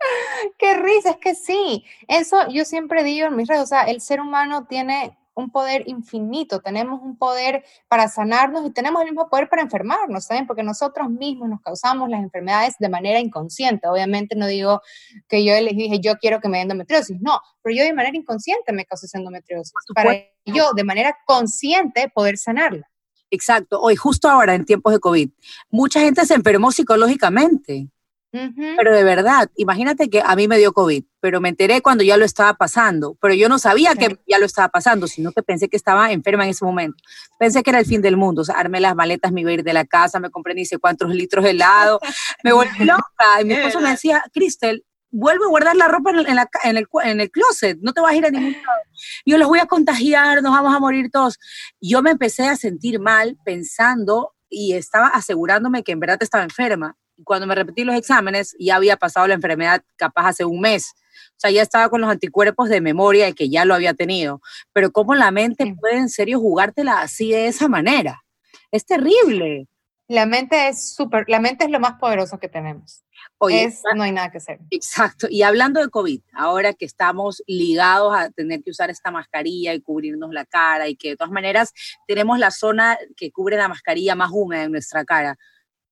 Qué 0.58 0.74
risa, 0.74 1.10
es 1.10 1.16
que 1.16 1.34
sí. 1.34 1.84
Eso 2.06 2.48
yo 2.48 2.64
siempre 2.64 3.04
digo 3.04 3.26
en 3.26 3.36
mis 3.36 3.48
redes, 3.48 3.62
o 3.62 3.66
sea, 3.66 3.82
el 3.82 4.00
ser 4.00 4.20
humano 4.20 4.66
tiene 4.66 5.16
un 5.38 5.50
poder 5.50 5.84
infinito, 5.86 6.60
tenemos 6.60 7.00
un 7.00 7.16
poder 7.16 7.64
para 7.86 8.08
sanarnos 8.08 8.66
y 8.66 8.72
tenemos 8.72 9.02
el 9.02 9.10
mismo 9.10 9.28
poder 9.28 9.48
para 9.48 9.62
enfermarnos, 9.62 10.24
¿saben? 10.24 10.48
Porque 10.48 10.64
nosotros 10.64 11.08
mismos 11.10 11.48
nos 11.48 11.60
causamos 11.60 12.08
las 12.08 12.20
enfermedades 12.22 12.74
de 12.80 12.88
manera 12.88 13.20
inconsciente. 13.20 13.86
Obviamente 13.86 14.34
no 14.34 14.48
digo 14.48 14.82
que 15.28 15.44
yo 15.44 15.52
les 15.60 15.76
dije, 15.76 16.00
yo 16.00 16.16
quiero 16.16 16.40
que 16.40 16.48
me 16.48 16.58
den 16.58 16.64
endometriosis, 16.64 17.20
no, 17.20 17.38
pero 17.62 17.76
yo 17.76 17.84
de 17.84 17.92
manera 17.92 18.16
inconsciente 18.16 18.72
me 18.72 18.84
causé 18.84 19.06
endometriosis. 19.16 19.72
Para 19.94 20.24
yo 20.52 20.72
de 20.74 20.84
manera 20.84 21.16
consciente 21.26 22.10
poder 22.14 22.38
sanarla. 22.38 22.88
Exacto. 23.30 23.80
Hoy, 23.80 23.96
justo 23.96 24.28
ahora, 24.28 24.54
en 24.54 24.64
tiempos 24.64 24.92
de 24.92 25.00
COVID, 25.00 25.30
mucha 25.70 26.00
gente 26.00 26.24
se 26.26 26.34
enfermó 26.34 26.72
psicológicamente. 26.72 27.88
Pero 28.30 28.94
de 28.94 29.04
verdad, 29.04 29.50
imagínate 29.56 30.10
que 30.10 30.20
a 30.20 30.36
mí 30.36 30.48
me 30.48 30.58
dio 30.58 30.74
COVID, 30.74 31.02
pero 31.18 31.40
me 31.40 31.48
enteré 31.48 31.80
cuando 31.80 32.04
ya 32.04 32.18
lo 32.18 32.26
estaba 32.26 32.52
pasando, 32.54 33.16
pero 33.22 33.32
yo 33.32 33.48
no 33.48 33.58
sabía 33.58 33.94
que 33.94 34.18
ya 34.26 34.38
lo 34.38 34.44
estaba 34.44 34.68
pasando, 34.68 35.06
sino 35.06 35.32
que 35.32 35.42
pensé 35.42 35.70
que 35.70 35.78
estaba 35.78 36.12
enferma 36.12 36.44
en 36.44 36.50
ese 36.50 36.62
momento. 36.62 37.02
Pensé 37.38 37.62
que 37.62 37.70
era 37.70 37.78
el 37.78 37.86
fin 37.86 38.02
del 38.02 38.18
mundo, 38.18 38.42
o 38.42 38.44
sea, 38.44 38.56
armé 38.56 38.80
las 38.80 38.94
maletas, 38.94 39.32
me 39.32 39.40
iba 39.40 39.50
a 39.50 39.54
ir 39.54 39.64
de 39.64 39.72
la 39.72 39.86
casa, 39.86 40.20
me 40.20 40.28
compré 40.28 40.54
ni 40.54 40.66
sé 40.66 40.78
cuántos 40.78 41.08
litros 41.08 41.42
de 41.42 41.52
helado, 41.52 42.00
me 42.44 42.52
volví 42.52 42.68
loca. 42.84 43.40
Y 43.40 43.46
mi 43.46 43.54
esposo 43.54 43.80
me 43.80 43.90
decía, 43.90 44.22
Cristel, 44.34 44.84
vuelve 45.10 45.44
a 45.44 45.48
guardar 45.48 45.76
la 45.76 45.88
ropa 45.88 46.10
en, 46.10 46.76
el, 46.76 46.86
en 47.04 47.20
el 47.20 47.30
closet, 47.30 47.78
no 47.80 47.92
te 47.92 48.00
vas 48.00 48.12
a 48.12 48.16
ir 48.16 48.26
a 48.26 48.30
ningún 48.30 48.52
lado. 48.66 48.82
Yo 49.24 49.38
los 49.38 49.48
voy 49.48 49.58
a 49.58 49.66
contagiar, 49.66 50.42
nos 50.42 50.52
vamos 50.52 50.74
a 50.74 50.80
morir 50.80 51.10
todos. 51.10 51.38
Yo 51.80 52.02
me 52.02 52.10
empecé 52.10 52.46
a 52.46 52.56
sentir 52.56 53.00
mal 53.00 53.36
pensando 53.44 54.34
y 54.48 54.74
estaba 54.74 55.08
asegurándome 55.08 55.82
que 55.82 55.92
en 55.92 56.00
verdad 56.00 56.18
estaba 56.22 56.44
enferma 56.44 56.96
cuando 57.24 57.46
me 57.46 57.54
repetí 57.54 57.84
los 57.84 57.96
exámenes, 57.96 58.54
ya 58.58 58.76
había 58.76 58.96
pasado 58.96 59.26
la 59.26 59.34
enfermedad 59.34 59.82
capaz 59.96 60.28
hace 60.28 60.44
un 60.44 60.60
mes. 60.60 60.94
O 61.30 61.40
sea, 61.40 61.50
ya 61.50 61.62
estaba 61.62 61.88
con 61.88 62.00
los 62.00 62.10
anticuerpos 62.10 62.68
de 62.68 62.80
memoria 62.80 63.26
de 63.26 63.34
que 63.34 63.48
ya 63.48 63.64
lo 63.64 63.74
había 63.74 63.94
tenido. 63.94 64.40
Pero 64.72 64.90
cómo 64.90 65.14
la 65.14 65.30
mente 65.30 65.72
puede 65.78 65.98
en 65.98 66.08
serio 66.08 66.40
jugártela 66.40 67.00
así 67.00 67.30
de 67.30 67.46
esa 67.46 67.68
manera. 67.68 68.24
Es 68.70 68.84
terrible. 68.86 69.66
La 70.08 70.26
mente 70.26 70.68
es 70.68 70.94
súper, 70.94 71.24
la 71.28 71.38
mente 71.38 71.64
es 71.64 71.70
lo 71.70 71.80
más 71.80 71.94
poderoso 71.98 72.38
que 72.38 72.48
tenemos. 72.48 73.04
Oye, 73.40 73.72
no 73.94 74.02
hay 74.02 74.12
nada 74.12 74.30
que 74.30 74.38
hacer. 74.38 74.58
Exacto. 74.70 75.28
Y 75.30 75.42
hablando 75.42 75.80
de 75.80 75.88
COVID, 75.88 76.20
ahora 76.34 76.74
que 76.74 76.84
estamos 76.84 77.42
ligados 77.46 78.12
a 78.16 78.30
tener 78.30 78.62
que 78.62 78.70
usar 78.70 78.90
esta 78.90 79.10
mascarilla 79.10 79.74
y 79.74 79.80
cubrirnos 79.80 80.32
la 80.32 80.44
cara 80.44 80.88
y 80.88 80.96
que 80.96 81.10
de 81.10 81.16
todas 81.16 81.32
maneras 81.32 81.72
tenemos 82.06 82.38
la 82.38 82.50
zona 82.50 82.98
que 83.16 83.30
cubre 83.30 83.56
la 83.56 83.68
mascarilla 83.68 84.16
más 84.16 84.30
húmeda 84.32 84.64
en 84.64 84.72
nuestra 84.72 85.04
cara 85.04 85.38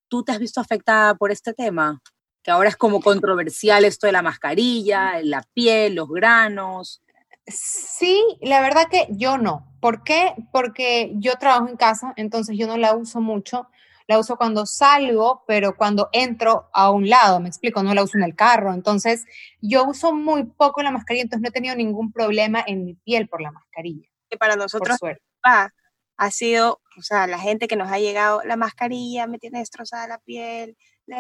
¿Tú 0.09 0.23
te 0.23 0.33
has 0.33 0.39
visto 0.39 0.61
afectada 0.61 1.15
por 1.15 1.33
este 1.33 1.53
tema? 1.53 2.01
Que 2.43 2.51
ahora 2.51 2.69
es 2.69 2.77
como 2.77 3.01
controversial 3.01 3.85
esto 3.85 4.07
de 4.07 4.13
la 4.13 4.23
mascarilla, 4.23 5.21
la 5.23 5.43
piel, 5.53 5.97
los 5.97 6.09
granos. 6.09 7.03
Sí, 7.47 8.23
la 8.41 8.61
verdad 8.61 8.87
que 8.91 9.09
yo 9.11 9.37
no. 9.37 9.73
¿Por 9.81 10.05
qué? 10.05 10.35
Porque 10.53 11.13
yo 11.17 11.35
trabajo 11.37 11.69
en 11.69 11.77
casa, 11.77 12.13
entonces 12.17 12.57
yo 12.57 12.67
no 12.67 12.77
la 12.77 12.95
uso 12.95 13.21
mucho. 13.21 13.69
La 14.09 14.19
uso 14.19 14.37
cuando 14.37 14.67
salgo, 14.67 15.43
pero 15.47 15.77
cuando 15.77 16.09
entro 16.13 16.71
a 16.73 16.91
un 16.91 17.09
lado, 17.09 17.41
me 17.41 17.49
explico, 17.49 17.83
no 17.83 17.93
la 17.93 18.05
uso 18.05 18.17
en 18.17 18.25
el 18.25 18.37
carro. 18.37 18.73
Entonces, 18.73 19.25
yo 19.61 19.85
uso 19.85 20.13
muy 20.13 20.45
poco 20.45 20.83
la 20.83 20.93
mascarilla, 20.93 21.25
entonces 21.25 21.43
no 21.43 21.49
he 21.49 21.53
tenido 21.53 21.75
ningún 21.75 22.13
problema 22.13 22.63
en 22.67 22.85
mi 22.85 22.95
piel 22.95 23.29
por 23.29 23.41
la 23.41 23.51
mascarilla. 23.51 24.09
Que 24.31 24.37
para 24.37 24.57
nosotros 24.57 24.99
ha 25.43 26.31
sido, 26.31 26.81
o 26.97 27.03
sea, 27.03 27.27
la 27.27 27.39
gente 27.39 27.69
que 27.69 27.77
nos 27.77 27.91
ha 27.91 27.99
llegado, 27.99 28.43
la 28.45 28.57
mascarilla 28.57 29.27
me 29.27 29.39
tiene 29.39 29.59
destrozada 29.59 30.07
la 30.09 30.19
piel, 30.19 30.77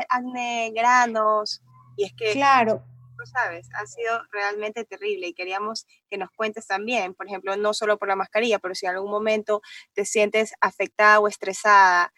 acné, 0.09 0.73
granos, 0.75 1.63
y 1.97 2.05
es 2.05 2.13
que... 2.17 2.33
Claro. 2.33 2.85
Tú 3.19 3.25
sabes, 3.33 3.67
ha 3.73 3.87
sido 3.87 4.21
realmente 4.31 4.85
terrible 4.85 5.29
y 5.29 5.33
queríamos 5.33 5.87
que 6.11 6.19
nos 6.19 6.29
cuentes 6.33 6.67
también, 6.67 7.15
por 7.15 7.27
ejemplo, 7.27 7.57
no 7.57 7.73
solo 7.73 7.99
por 7.99 8.09
la 8.09 8.15
mascarilla, 8.15 8.59
pero 8.59 8.75
si 8.75 8.85
en 8.85 8.93
algún 8.93 9.11
momento 9.11 9.63
te 9.95 10.05
sientes 10.05 10.53
afectada 10.61 11.19
o 11.19 11.27
estresada, 11.27 12.13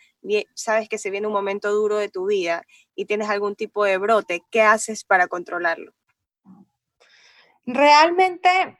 sabes 0.54 0.88
que 0.88 0.98
se 0.98 1.10
viene 1.10 1.26
un 1.26 1.32
momento 1.32 1.70
duro 1.72 1.96
de 1.96 2.08
tu 2.08 2.26
vida 2.26 2.62
y 2.94 3.06
tienes 3.06 3.28
algún 3.28 3.56
tipo 3.56 3.84
de 3.84 3.98
brote, 3.98 4.42
¿qué 4.50 4.62
haces 4.62 5.04
para 5.04 5.28
controlarlo? 5.28 5.92
Realmente, 7.66 8.78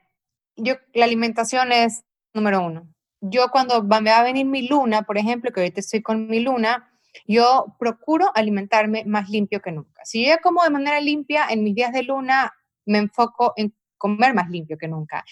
yo, 0.57 0.75
la 0.95 1.05
alimentación 1.05 1.73
es 1.73 2.05
número 2.33 2.63
uno 2.63 2.89
yo 3.21 3.49
cuando 3.51 3.83
me 3.83 4.11
va 4.11 4.19
a 4.19 4.25
venir 4.25 4.47
mi 4.47 4.67
luna, 4.69 5.03
por 5.03 5.19
ejemplo, 5.19 5.51
que 5.53 5.61
ahorita 5.61 5.81
estoy 5.81 6.03
con 6.03 6.29
mi 6.29 6.41
luna, 6.41 6.91
yo 7.27 7.77
procuro 7.79 8.31
alimentarme 8.35 9.05
más 9.05 9.29
limpio 9.29 9.61
que 9.61 9.73
nunca. 9.73 10.05
Si 10.05 10.27
yo 10.27 10.37
como 10.43 10.63
de 10.63 10.71
manera 10.71 11.01
limpia, 11.01 11.47
en 11.51 11.65
mis 11.65 11.75
días 11.75 11.93
de 11.93 12.03
luna 12.03 12.53
me 12.87 12.99
enfoco 12.99 13.53
en 13.57 13.75
comer 13.97 14.35
más 14.35 14.49
limpio 14.51 14.79
que 14.79 14.89
nunca. 14.89 15.25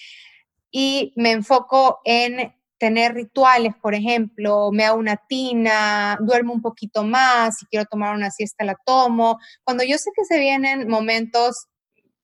Y 0.71 1.13
me 1.17 1.31
enfoco 1.31 2.01
en 2.05 2.55
tener 2.79 3.15
rituales, 3.15 3.75
por 3.81 3.95
ejemplo, 3.95 4.71
me 4.73 4.85
hago 4.85 4.99
una 4.99 5.17
tina, 5.17 6.19
duermo 6.21 6.53
un 6.53 6.62
poquito 6.62 7.05
más, 7.05 7.59
si 7.59 7.67
quiero 7.67 7.87
tomar 7.87 8.15
una 8.15 8.31
siesta 8.31 8.65
la 8.65 8.77
tomo. 8.85 9.39
Cuando 9.65 9.85
yo 9.85 9.99
sé 9.99 10.11
que 10.15 10.25
se 10.25 10.39
vienen 10.39 10.89
momentos, 10.89 11.67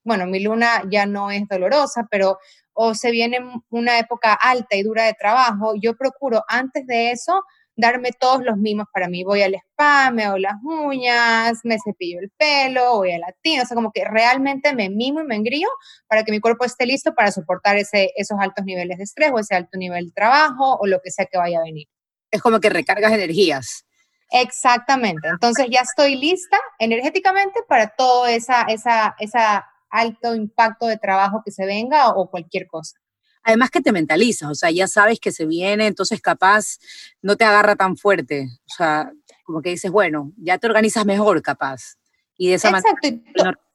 bueno, 0.04 0.26
mi 0.26 0.40
luna 0.40 0.82
ya 0.90 1.06
no 1.06 1.30
es 1.30 1.46
dolorosa, 1.48 2.06
pero 2.10 2.38
o 2.74 2.94
se 2.94 3.10
viene 3.10 3.38
una 3.70 3.98
época 3.98 4.32
alta 4.34 4.76
y 4.76 4.82
dura 4.82 5.04
de 5.04 5.14
trabajo, 5.14 5.74
yo 5.80 5.94
procuro 5.96 6.42
antes 6.48 6.86
de 6.86 7.10
eso 7.12 7.42
darme 7.76 8.10
todos 8.12 8.42
los 8.42 8.56
mimos 8.56 8.86
para 8.92 9.08
mí. 9.08 9.24
Voy 9.24 9.42
al 9.42 9.54
spa, 9.54 10.10
me 10.10 10.24
hago 10.24 10.38
las 10.38 10.54
uñas, 10.62 11.60
me 11.64 11.76
cepillo 11.84 12.20
el 12.20 12.30
pelo, 12.36 12.96
voy 12.96 13.12
a 13.12 13.18
la 13.18 13.32
tina, 13.42 13.62
o 13.62 13.66
sea, 13.66 13.74
como 13.74 13.92
que 13.92 14.04
realmente 14.04 14.74
me 14.74 14.90
mimo 14.90 15.20
y 15.20 15.24
me 15.24 15.36
engrío 15.36 15.68
para 16.08 16.24
que 16.24 16.32
mi 16.32 16.40
cuerpo 16.40 16.64
esté 16.64 16.86
listo 16.86 17.14
para 17.14 17.32
soportar 17.32 17.76
ese, 17.76 18.10
esos 18.16 18.38
altos 18.40 18.64
niveles 18.64 18.98
de 18.98 19.04
estrés 19.04 19.30
o 19.32 19.38
ese 19.38 19.54
alto 19.54 19.78
nivel 19.78 20.06
de 20.06 20.12
trabajo 20.12 20.76
o 20.80 20.86
lo 20.86 21.00
que 21.00 21.10
sea 21.10 21.26
que 21.26 21.38
vaya 21.38 21.58
a 21.58 21.62
venir. 21.62 21.88
Es 22.30 22.42
como 22.42 22.60
que 22.60 22.70
recargas 22.70 23.12
energías. 23.12 23.84
Exactamente. 24.30 25.28
Entonces 25.28 25.66
ya 25.70 25.80
estoy 25.80 26.16
lista 26.16 26.58
energéticamente 26.78 27.60
para 27.68 27.88
todo 27.88 28.26
esa, 28.26 28.62
esa, 28.62 29.14
esa 29.18 29.66
alto 29.90 30.34
impacto 30.34 30.86
de 30.86 30.96
trabajo 30.96 31.42
que 31.44 31.52
se 31.52 31.66
venga 31.66 32.08
o 32.10 32.30
cualquier 32.30 32.66
cosa. 32.66 32.98
Además 33.44 33.70
que 33.70 33.80
te 33.80 33.92
mentalizas, 33.92 34.50
o 34.50 34.54
sea, 34.54 34.70
ya 34.70 34.86
sabes 34.86 35.18
que 35.18 35.32
se 35.32 35.46
viene, 35.46 35.86
entonces 35.86 36.20
capaz 36.20 36.78
no 37.22 37.36
te 37.36 37.44
agarra 37.44 37.76
tan 37.76 37.96
fuerte, 37.96 38.48
o 38.66 38.74
sea, 38.76 39.10
como 39.44 39.62
que 39.62 39.70
dices, 39.70 39.90
bueno, 39.90 40.32
ya 40.36 40.58
te 40.58 40.66
organizas 40.66 41.04
mejor 41.04 41.42
capaz. 41.42 41.96
Y 42.36 42.48
de 42.48 42.54
esa 42.54 42.70
manera 42.70 42.96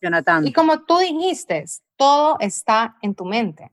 no 0.01 0.23
tanto. 0.23 0.49
Y 0.49 0.53
como 0.53 0.83
tú 0.83 0.97
dijiste, 0.97 1.65
todo 1.95 2.37
está 2.39 2.97
en 3.01 3.15
tu 3.15 3.25
mente. 3.25 3.71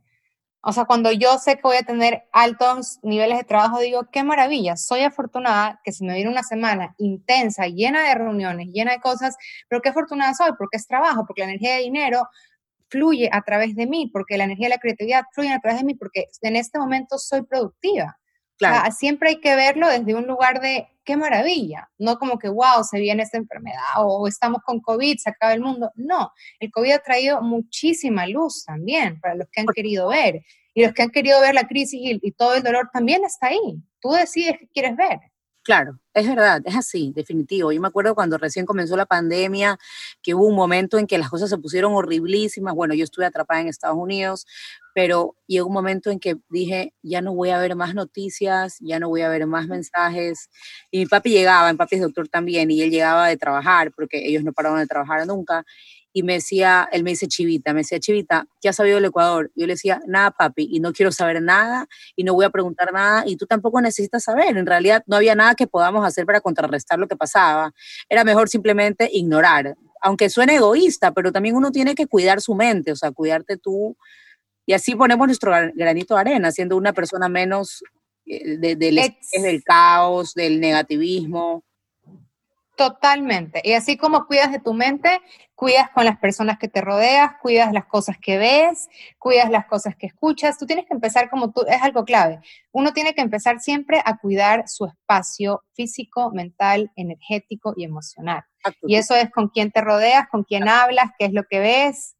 O 0.67 0.73
sea, 0.73 0.87
cuando 0.87 1.13
yo 1.13 1.37
sé 1.39 1.57
que 1.57 1.63
voy 1.63 1.77
a 1.77 1.83
tener 1.83 2.23
altos 2.33 2.99
niveles 3.03 3.37
de 3.37 3.45
trabajo, 3.45 3.81
digo, 3.81 4.09
qué 4.11 4.25
maravilla, 4.25 4.77
soy 4.77 5.01
afortunada 5.01 5.79
que 5.85 5.93
se 5.93 6.05
me 6.07 6.15
viene 6.15 6.31
una 6.31 6.43
semana 6.43 6.95
intensa, 6.97 7.67
llena 7.67 8.09
de 8.09 8.15
reuniones, 8.15 8.69
llena 8.73 8.93
de 8.93 9.01
cosas, 9.01 9.37
pero 9.69 9.83
qué 9.83 9.91
afortunada 9.91 10.33
soy, 10.33 10.53
porque 10.57 10.79
es 10.79 10.87
trabajo, 10.87 11.27
porque 11.27 11.43
la 11.43 11.49
energía 11.49 11.75
de 11.75 11.83
dinero 11.83 12.29
fluye 12.89 13.29
a 13.33 13.43
través 13.43 13.75
de 13.75 13.87
mí, 13.87 14.11
porque 14.13 14.39
la 14.39 14.45
energía 14.45 14.67
de 14.67 14.75
la 14.75 14.79
creatividad 14.79 15.25
fluye 15.33 15.53
a 15.53 15.61
través 15.61 15.81
de 15.81 15.87
mí, 15.87 15.95
porque 15.95 16.27
en 16.43 16.57
este 16.57 16.79
momento 16.79 17.19
soy 17.19 17.43
productiva. 17.43 18.19
Claro. 18.57 18.93
siempre 18.93 19.31
hay 19.31 19.41
que 19.41 19.57
verlo 19.57 19.89
desde 19.89 20.15
un 20.15 20.29
lugar 20.29 20.61
de 20.61 20.87
qué 21.05 21.17
maravilla, 21.17 21.91
no 21.99 22.19
como 22.19 22.39
que, 22.39 22.49
wow, 22.49 22.85
se 22.89 23.01
viene 23.01 23.25
esta 23.25 23.37
enfermedad 23.37 23.83
o 23.99 24.29
estamos 24.29 24.63
con 24.65 24.81
COVID, 24.81 25.19
se 25.19 25.31
acaba 25.31 25.53
el 25.53 25.61
mundo. 25.61 25.91
No, 25.97 26.31
el 26.61 26.71
COVID 26.71 26.93
ha 26.93 26.99
traído 27.01 27.43
muchísima 27.43 28.27
luz 28.27 28.65
también 28.65 29.21
para 29.21 29.35
los 29.35 29.49
que 29.51 29.61
han 29.61 29.67
querido 29.67 30.09
ver. 30.09 30.43
Y 30.73 30.83
los 30.83 30.93
que 30.93 31.03
han 31.03 31.11
querido 31.11 31.41
ver 31.41 31.55
la 31.55 31.69
crisis 31.69 32.01
y, 32.01 32.19
y 32.23 32.33
todo 32.33 32.55
el 32.55 32.63
dolor 32.63 32.91
también 32.93 33.25
está 33.25 33.49
ahí. 33.49 33.83
Tú 34.01 34.11
decides 34.11 34.57
qué 34.59 34.69
quieres 34.73 34.97
ver. 34.97 35.21
Claro, 35.67 35.99
es 36.13 36.29
verdad, 36.29 36.61
es 36.67 36.77
así, 36.77 37.11
definitivo. 37.17 37.73
Yo 37.73 37.81
me 37.81 37.89
acuerdo 37.89 38.15
cuando 38.15 38.37
recién 38.37 38.67
comenzó 38.67 38.99
la 38.99 39.07
pandemia, 39.07 39.79
que 40.23 40.35
hubo 40.35 40.47
un 40.47 40.55
momento 40.55 40.99
en 40.99 41.07
que 41.07 41.17
las 41.17 41.31
cosas 41.31 41.49
se 41.49 41.57
pusieron 41.57 41.95
horriblísimas. 41.95 42.75
Bueno, 42.75 42.93
yo 42.93 43.03
estuve 43.03 43.25
atrapada 43.25 43.63
en 43.63 43.69
Estados 43.69 43.97
Unidos, 43.97 44.45
pero 44.95 45.37
llegó 45.47 45.69
un 45.69 45.73
momento 45.73 46.11
en 46.11 46.21
que 46.21 46.37
dije, 46.51 46.93
ya 47.03 47.23
no 47.23 47.35
voy 47.35 47.49
a 47.49 47.59
ver 47.59 47.77
más 47.77 47.95
noticias, 47.95 48.77
ya 48.81 49.01
no 49.01 49.09
voy 49.09 49.23
a 49.23 49.31
ver 49.31 49.47
más 49.47 49.67
mensajes. 49.67 50.51
Y 50.91 50.99
mi 50.99 51.07
papi 51.07 51.31
llegaba, 51.31 51.73
mi 51.73 51.79
papi 51.79 51.97
es 51.97 52.03
doctor 52.03 52.29
también, 52.29 52.71
y 52.71 52.83
él 52.83 52.91
llegaba 52.91 53.27
de 53.29 53.39
trabajar, 53.39 53.91
porque 53.97 54.19
ellos 54.29 54.45
no 54.45 54.53
paraban 54.53 54.81
de 54.81 54.87
trabajar 54.87 55.27
nunca 55.27 55.65
y 56.17 56.23
me 56.23 56.35
decía, 56.35 56.89
él 56.93 57.03
me 57.03 57.11
dice 57.11 57.27
Chivita, 57.27 57.73
me 57.75 57.81
decía 57.81 57.99
Chivita, 57.99 58.47
¿qué 58.63 58.69
has 58.69 58.77
sabido 58.77 58.95
del 58.95 59.07
Ecuador? 59.07 59.51
Yo 59.57 59.67
le 59.67 59.73
decía, 59.73 60.01
nada 60.07 60.31
papi, 60.31 60.69
y 60.71 60.79
no 60.79 60.93
quiero 60.93 61.11
saber 61.11 61.43
nada, 61.43 61.89
y 62.15 62.23
no 62.23 62.35
voy 62.35 62.45
a 62.45 62.51
preguntar 62.51 62.93
nada, 62.93 63.25
y 63.27 63.37
tú 63.37 63.47
tampoco 63.47 63.81
necesitas 63.81 64.23
saber, 64.23 64.57
en 64.57 64.65
realidad 64.65 65.03
no 65.09 65.17
había 65.17 65.35
nada 65.35 65.57
que 65.57 65.67
podamos 65.67 66.07
hacer 66.07 66.25
para 66.25 66.41
contrarrestar 66.41 67.01
lo 67.01 67.09
que 67.09 67.17
pasaba, 67.17 67.75
era 68.09 68.23
mejor 68.23 68.49
simplemente 68.49 69.11
ignorar, 69.13 69.75
aunque 70.01 70.31
suene 70.31 70.55
egoísta, 70.55 71.13
pero 71.13 71.33
también 71.33 71.57
uno 71.57 71.73
tiene 71.73 71.97
que 71.97 72.07
cuidar 72.07 72.41
su 72.41 72.55
mente, 72.55 72.93
o 72.93 72.97
sea, 72.97 73.11
cuidarte 73.11 73.57
tú, 73.57 73.97
y 74.67 74.73
así 74.73 74.95
ponemos 74.95 75.27
nuestro 75.27 75.51
granito 75.75 76.15
de 76.15 76.21
arena, 76.21 76.53
siendo 76.53 76.77
una 76.77 76.93
persona 76.93 77.29
menos 77.29 77.83
eh, 78.25 78.57
del 78.57 78.79
del 78.79 79.65
caos, 79.65 80.33
del 80.35 80.61
negativismo. 80.61 81.65
Totalmente. 82.77 83.61
Y 83.63 83.75
así 83.75 83.97
como 83.97 84.27
cuidas 84.27 84.51
de 84.51 84.59
tu 84.59 84.75
mente, 84.75 85.21
cuidas 85.55 85.91
con 85.91 86.05
las 86.05 86.19
personas 86.19 86.59
que 86.59 86.67
te 86.67 86.81
rodeas, 86.81 87.35
cuidas 87.41 87.73
las 87.73 87.87
cosas 87.87 88.17
que 88.19 88.37
ves, 88.37 88.89
cuidas 89.19 89.49
las 89.49 89.67
cosas 89.67 89.95
que 89.95 90.07
escuchas. 90.07 90.59
Tú 90.59 90.67
tienes 90.67 90.85
que 90.87 90.95
empezar 90.95 91.31
como 91.31 91.53
tú, 91.53 91.63
es 91.69 91.81
algo 91.83 92.05
clave. 92.05 92.41
Uno 92.73 92.93
tiene 92.93 93.15
que 93.15 93.21
empezar 93.21 93.61
siempre 93.61 94.03
a 94.05 94.19
cuidar 94.19 94.69
su 94.69 94.87
espacio 94.87 95.63
físico, 95.75 96.33
mental, 96.33 96.91
energético 96.97 97.75
y 97.77 97.85
emocional. 97.85 98.43
Y 98.83 98.97
eso 98.97 99.15
es 99.15 99.31
con 99.31 99.49
quién 99.49 99.71
te 99.71 99.81
rodeas, 99.81 100.29
con 100.29 100.43
quién 100.43 100.69
hablas, 100.69 101.11
qué 101.17 101.27
es 101.27 101.33
lo 101.33 101.45
que 101.45 101.61
ves. 101.61 102.17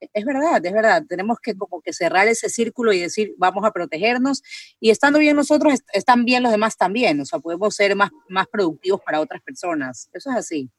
Es 0.00 0.24
verdad, 0.24 0.64
es 0.64 0.72
verdad. 0.72 1.02
Tenemos 1.08 1.38
que 1.40 1.56
como 1.56 1.80
que 1.80 1.92
cerrar 1.92 2.28
ese 2.28 2.48
círculo 2.48 2.92
y 2.92 3.00
decir, 3.00 3.34
vamos 3.38 3.64
a 3.64 3.70
protegernos. 3.70 4.42
Y 4.80 4.90
estando 4.90 5.18
bien 5.18 5.36
nosotros, 5.36 5.80
están 5.92 6.24
bien 6.24 6.42
los 6.42 6.52
demás 6.52 6.76
también. 6.76 7.20
O 7.20 7.24
sea, 7.24 7.38
podemos 7.38 7.74
ser 7.74 7.96
más, 7.96 8.10
más 8.28 8.46
productivos 8.46 9.00
para 9.00 9.20
otras 9.20 9.42
personas. 9.42 10.08
Eso 10.12 10.30
es 10.30 10.36
así. 10.36 10.70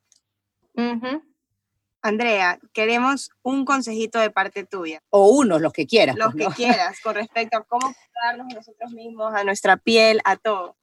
Andrea, 2.02 2.60
queremos 2.74 3.32
un 3.42 3.66
consejito 3.66 4.20
de 4.20 4.30
parte 4.30 4.64
tuya. 4.64 5.02
O 5.10 5.30
unos, 5.30 5.62
los 5.62 5.74
que 5.74 5.88
quieras. 5.88 6.16
Los 6.16 6.34
pues, 6.34 6.48
que 6.50 6.54
quieras, 6.54 7.00
con 7.02 7.16
respecto 7.16 7.58
a 7.58 7.64
cómo 7.64 7.92
cuidarnos 7.92 8.54
a 8.54 8.56
nosotros 8.56 8.92
mismos, 8.92 9.34
a 9.34 9.44
nuestra 9.44 9.78
piel, 9.78 10.22
a 10.24 10.36
todo. 10.38 10.78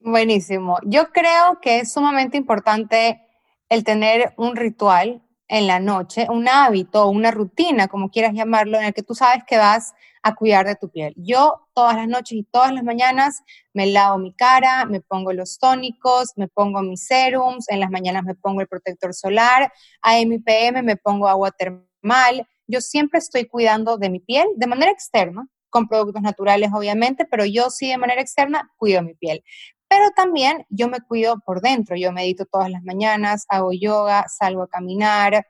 Buenísimo. 0.00 0.78
Yo 0.84 1.10
creo 1.12 1.60
que 1.62 1.78
es 1.78 1.92
sumamente 1.92 2.36
importante 2.36 3.22
el 3.68 3.84
tener 3.84 4.34
un 4.36 4.56
ritual 4.56 5.22
en 5.48 5.66
la 5.66 5.78
noche, 5.80 6.26
un 6.30 6.48
hábito, 6.48 7.08
una 7.08 7.30
rutina, 7.30 7.88
como 7.88 8.10
quieras 8.10 8.32
llamarlo, 8.34 8.78
en 8.78 8.84
el 8.84 8.94
que 8.94 9.02
tú 9.02 9.14
sabes 9.14 9.44
que 9.46 9.58
vas 9.58 9.94
a 10.22 10.34
cuidar 10.34 10.66
de 10.66 10.74
tu 10.74 10.88
piel. 10.88 11.12
Yo 11.16 11.68
todas 11.74 11.96
las 11.96 12.08
noches 12.08 12.32
y 12.38 12.44
todas 12.44 12.72
las 12.72 12.82
mañanas 12.82 13.42
me 13.74 13.86
lavo 13.86 14.16
mi 14.18 14.32
cara, 14.32 14.86
me 14.86 15.00
pongo 15.00 15.32
los 15.34 15.58
tónicos, 15.58 16.32
me 16.36 16.48
pongo 16.48 16.80
mis 16.82 17.04
serums, 17.06 17.68
en 17.68 17.80
las 17.80 17.90
mañanas 17.90 18.24
me 18.24 18.34
pongo 18.34 18.62
el 18.62 18.68
protector 18.68 19.12
solar, 19.12 19.70
a 20.00 20.14
PM 20.44 20.82
me 20.82 20.96
pongo 20.96 21.28
agua 21.28 21.50
termal. 21.50 22.48
Yo 22.66 22.80
siempre 22.80 23.18
estoy 23.18 23.46
cuidando 23.46 23.98
de 23.98 24.08
mi 24.08 24.20
piel 24.20 24.46
de 24.56 24.66
manera 24.66 24.90
externa, 24.90 25.46
con 25.68 25.88
productos 25.88 26.22
naturales 26.22 26.70
obviamente, 26.72 27.26
pero 27.26 27.44
yo 27.44 27.68
sí 27.68 27.88
de 27.88 27.98
manera 27.98 28.22
externa 28.22 28.70
cuido 28.78 29.02
mi 29.02 29.14
piel. 29.14 29.44
Pero 29.88 30.10
también 30.16 30.66
yo 30.70 30.88
me 30.88 31.00
cuido 31.00 31.40
por 31.44 31.60
dentro, 31.60 31.96
yo 31.96 32.12
medito 32.12 32.46
todas 32.46 32.70
las 32.70 32.82
mañanas, 32.82 33.44
hago 33.48 33.72
yoga, 33.72 34.26
salgo 34.28 34.62
a 34.62 34.68
caminar, 34.68 35.46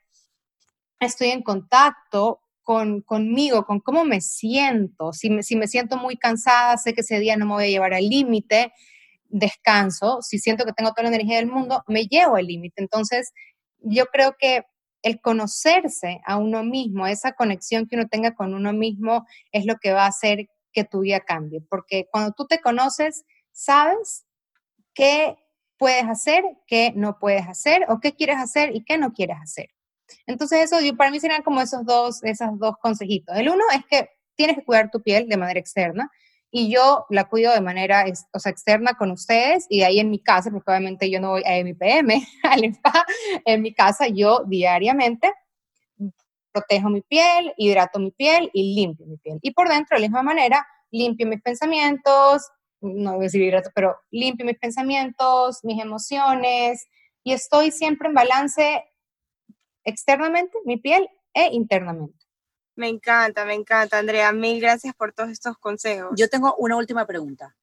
estoy 1.01 1.29
en 1.29 1.43
contacto 1.43 2.41
con, 2.63 3.03
conmigo, 3.03 3.65
con 3.65 3.81
cómo 3.81 4.05
me 4.05 4.21
siento. 4.21 5.13
Si 5.13 5.31
me, 5.31 5.43
si 5.43 5.57
me 5.57 5.69
siento 5.69 5.97
muy 5.97 6.17
cansada, 6.17 6.77
sé 6.79 6.95
que 6.95 7.03
ese 7.03 7.21
día 7.21 7.37
no 7.37 7.47
me 7.47 7.53
voy 7.53 7.65
a 7.65 7.69
llevar 7.69 7.95
al 7.95 8.09
límite, 8.09 8.73
descanso. 9.29 10.21
Si 10.23 10.39
siento 10.39 10.65
que 10.65 10.73
tengo 10.73 10.91
toda 10.93 11.05
la 11.05 11.15
energía 11.15 11.37
del 11.37 11.47
mundo, 11.47 11.83
me 11.87 12.07
llevo 12.07 12.37
al 12.37 12.47
límite. 12.47 12.83
Entonces, 12.83 13.33
yo 13.81 14.07
creo 14.07 14.35
que 14.39 14.63
el 15.03 15.21
conocerse 15.21 16.21
a 16.25 16.39
uno 16.39 16.65
mismo, 16.65 17.07
esa 17.07 17.33
conexión 17.33 17.87
que 17.87 17.97
uno 17.97 18.09
tenga 18.09 18.35
con 18.35 18.55
uno 18.55 18.73
mismo, 18.73 19.27
es 19.53 19.67
lo 19.67 19.77
que 19.77 19.93
va 19.93 20.05
a 20.05 20.09
hacer 20.09 20.49
que 20.73 20.85
tu 20.85 21.01
vida 21.01 21.21
cambie. 21.21 21.61
Porque 21.61 22.07
cuando 22.11 22.33
tú 22.33 22.47
te 22.47 22.61
conoces, 22.61 23.25
sabes 23.55 24.27
qué 24.93 25.39
puedes 25.79 26.05
hacer, 26.05 26.45
qué 26.67 26.93
no 26.95 27.19
puedes 27.19 27.49
hacer, 27.49 27.87
o 27.89 28.01
qué 28.01 28.15
quieres 28.15 28.37
hacer 28.37 28.75
y 28.77 28.85
qué 28.85 28.99
no 28.99 29.13
quieres 29.13 29.39
hacer. 29.43 29.71
Entonces, 30.27 30.71
eso 30.71 30.97
para 30.97 31.11
mí 31.11 31.21
serían 31.21 31.43
como 31.43 31.61
esos 31.61 31.85
dos, 31.87 32.23
esos 32.25 32.59
dos 32.59 32.75
consejitos. 32.81 33.37
El 33.37 33.49
uno 33.49 33.65
es 33.75 33.85
que 33.87 34.11
tienes 34.37 34.57
que 34.57 34.65
cuidar 34.65 34.91
tu 34.91 35.03
piel 35.03 35.29
de 35.29 35.37
manera 35.37 35.59
externa 35.59 36.11
y 36.51 36.71
yo 36.71 37.07
la 37.11 37.25
cuido 37.25 37.53
de 37.53 37.61
manera 37.61 38.05
o 38.33 38.39
sea, 38.39 38.53
externa 38.53 38.95
con 38.95 39.11
ustedes 39.11 39.67
y 39.69 39.83
ahí 39.83 39.99
en 39.99 40.11
mi 40.11 40.21
casa, 40.21 40.51
porque 40.51 40.71
obviamente 40.71 41.11
yo 41.11 41.21
no 41.21 41.31
voy 41.31 41.43
a 41.45 41.57
MPM, 41.59 42.25
al 42.45 42.65
spa, 42.65 43.05
en 43.45 43.63
mi 43.63 43.75
casa 43.75 44.09
yo 44.09 44.45
diariamente 44.47 45.33
protejo 46.53 46.89
mi 46.89 47.01
piel, 47.01 47.53
hidrato 47.57 47.99
mi 47.99 48.13
piel 48.13 48.51
y 48.53 48.77
limpio 48.77 49.07
mi 49.07 49.17
piel. 49.17 49.39
Y 49.43 49.51
por 49.51 49.69
dentro, 49.69 49.97
de 49.97 50.03
la 50.03 50.07
misma 50.07 50.23
manera, 50.23 50.67
limpio 50.93 51.27
mis 51.27 51.43
pensamientos, 51.43 52.49
no 52.85 53.15
voy 53.15 53.25
a 53.25 53.29
decir 53.29 53.43
hidrato, 53.43 53.71
pero 53.75 53.97
limpio 54.11 54.47
mis 54.47 54.59
pensamientos, 54.59 55.61
mis 55.65 55.83
emociones 55.83 56.87
y 57.23 57.33
estoy 57.33 57.71
siempre 57.71 58.09
en 58.09 58.15
balance 58.15 58.85
externamente, 59.85 60.59
mi 60.65 60.77
piel, 60.77 61.09
e 61.33 61.49
internamente. 61.53 62.25
Me 62.77 62.89
encanta, 62.89 63.45
me 63.45 63.55
encanta, 63.55 63.99
Andrea. 63.99 64.33
Mil 64.33 64.61
gracias 64.61 64.95
por 64.95 65.13
todos 65.13 65.31
estos 65.31 65.57
consejos. 65.59 66.13
Yo 66.17 66.29
tengo 66.29 66.55
una 66.57 66.77
última 66.77 67.07
pregunta. 67.07 67.57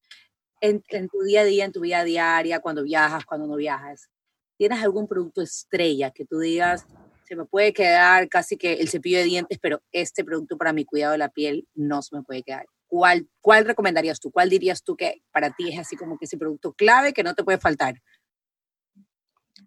En, 0.62 0.82
tu 0.82 1.22
día 1.22 1.42
a 1.42 1.44
día, 1.44 1.66
en 1.66 1.72
tu 1.72 1.82
vida 1.82 2.04
diaria, 2.04 2.60
cuando 2.60 2.84
viajas, 2.84 3.26
cuando 3.26 3.48
no 3.48 3.56
viajas, 3.56 4.10
¿tienes 4.58 4.84
algún 4.84 5.08
producto 5.08 5.42
estrella 5.42 6.12
que 6.12 6.26
tú 6.26 6.38
digas, 6.40 6.86
se 7.24 7.36
me 7.36 7.46
puede 7.46 7.74
quedar 7.74 8.30
casi 8.30 8.58
que 8.58 8.74
el 8.74 8.88
cepillo 8.88 9.18
de 9.18 9.24
dientes, 9.24 9.58
pero 9.60 9.82
este 9.92 10.24
producto 10.24 10.58
para 10.58 10.72
mi 10.72 10.86
cuidado 10.86 11.14
de 11.14 11.18
la 11.18 11.30
piel 11.30 11.68
no 11.74 12.02
se 12.04 12.16
me 12.16 12.22
puede 12.22 12.44
quedar? 12.44 12.68
¿Cuál, 12.91 13.30
cuál 13.39 13.63
recomendarías 13.63 14.19
tú? 14.19 14.32
¿Cuál 14.32 14.49
dirías 14.49 14.84
tú 14.84 14.97
que 14.97 15.23
para 15.32 15.51
ti 15.51 15.71
es 15.71 15.80
así 15.80 15.95
como 15.95 16.17
que 16.17 16.25
ese 16.25 16.38
producto 16.38 16.73
clave 16.73 17.13
que 17.13 17.23
no 17.23 17.34
te 17.36 17.41
puede 17.45 17.58
faltar? 17.58 18.01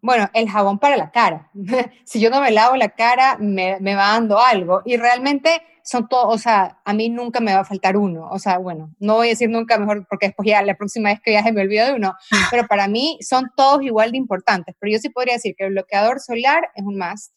Bueno, 0.03 0.29
el 0.35 0.47
jabón 0.47 0.79
para 0.79 0.99
la 0.99 1.11
cara. 1.11 1.51
si 2.05 2.21
yo 2.21 2.29
no 2.29 2.43
me 2.43 2.51
lavo 2.51 2.77
la 2.77 2.91
cara, 2.91 3.39
me, 3.41 3.79
me 3.81 3.95
va 3.95 4.09
dando 4.09 4.39
algo. 4.39 4.83
Y 4.85 4.99
realmente 4.99 5.63
son 5.83 6.07
todos, 6.07 6.35
o 6.35 6.37
sea, 6.37 6.83
a 6.85 6.93
mí 6.93 7.09
nunca 7.09 7.41
me 7.41 7.55
va 7.55 7.61
a 7.61 7.65
faltar 7.65 7.97
uno. 7.97 8.29
O 8.31 8.39
sea, 8.39 8.59
bueno, 8.59 8.95
no 8.99 9.15
voy 9.15 9.29
a 9.29 9.31
decir 9.31 9.49
nunca 9.49 9.79
mejor 9.79 10.07
porque 10.07 10.27
después 10.27 10.47
ya 10.47 10.61
la 10.61 10.75
próxima 10.75 11.09
vez 11.09 11.21
que 11.25 11.31
viaje 11.31 11.51
me 11.51 11.63
olvido 11.63 11.87
de 11.87 11.95
uno. 11.95 12.15
Pero 12.51 12.67
para 12.67 12.89
mí 12.89 13.17
son 13.23 13.53
todos 13.57 13.83
igual 13.83 14.13
de 14.13 14.19
importantes. 14.19 14.75
Pero 14.79 14.93
yo 14.93 14.99
sí 14.99 15.09
podría 15.09 15.33
decir 15.33 15.55
que 15.57 15.65
el 15.65 15.71
bloqueador 15.71 16.21
solar 16.21 16.71
es 16.75 16.85
un 16.85 16.99
must. 16.99 17.33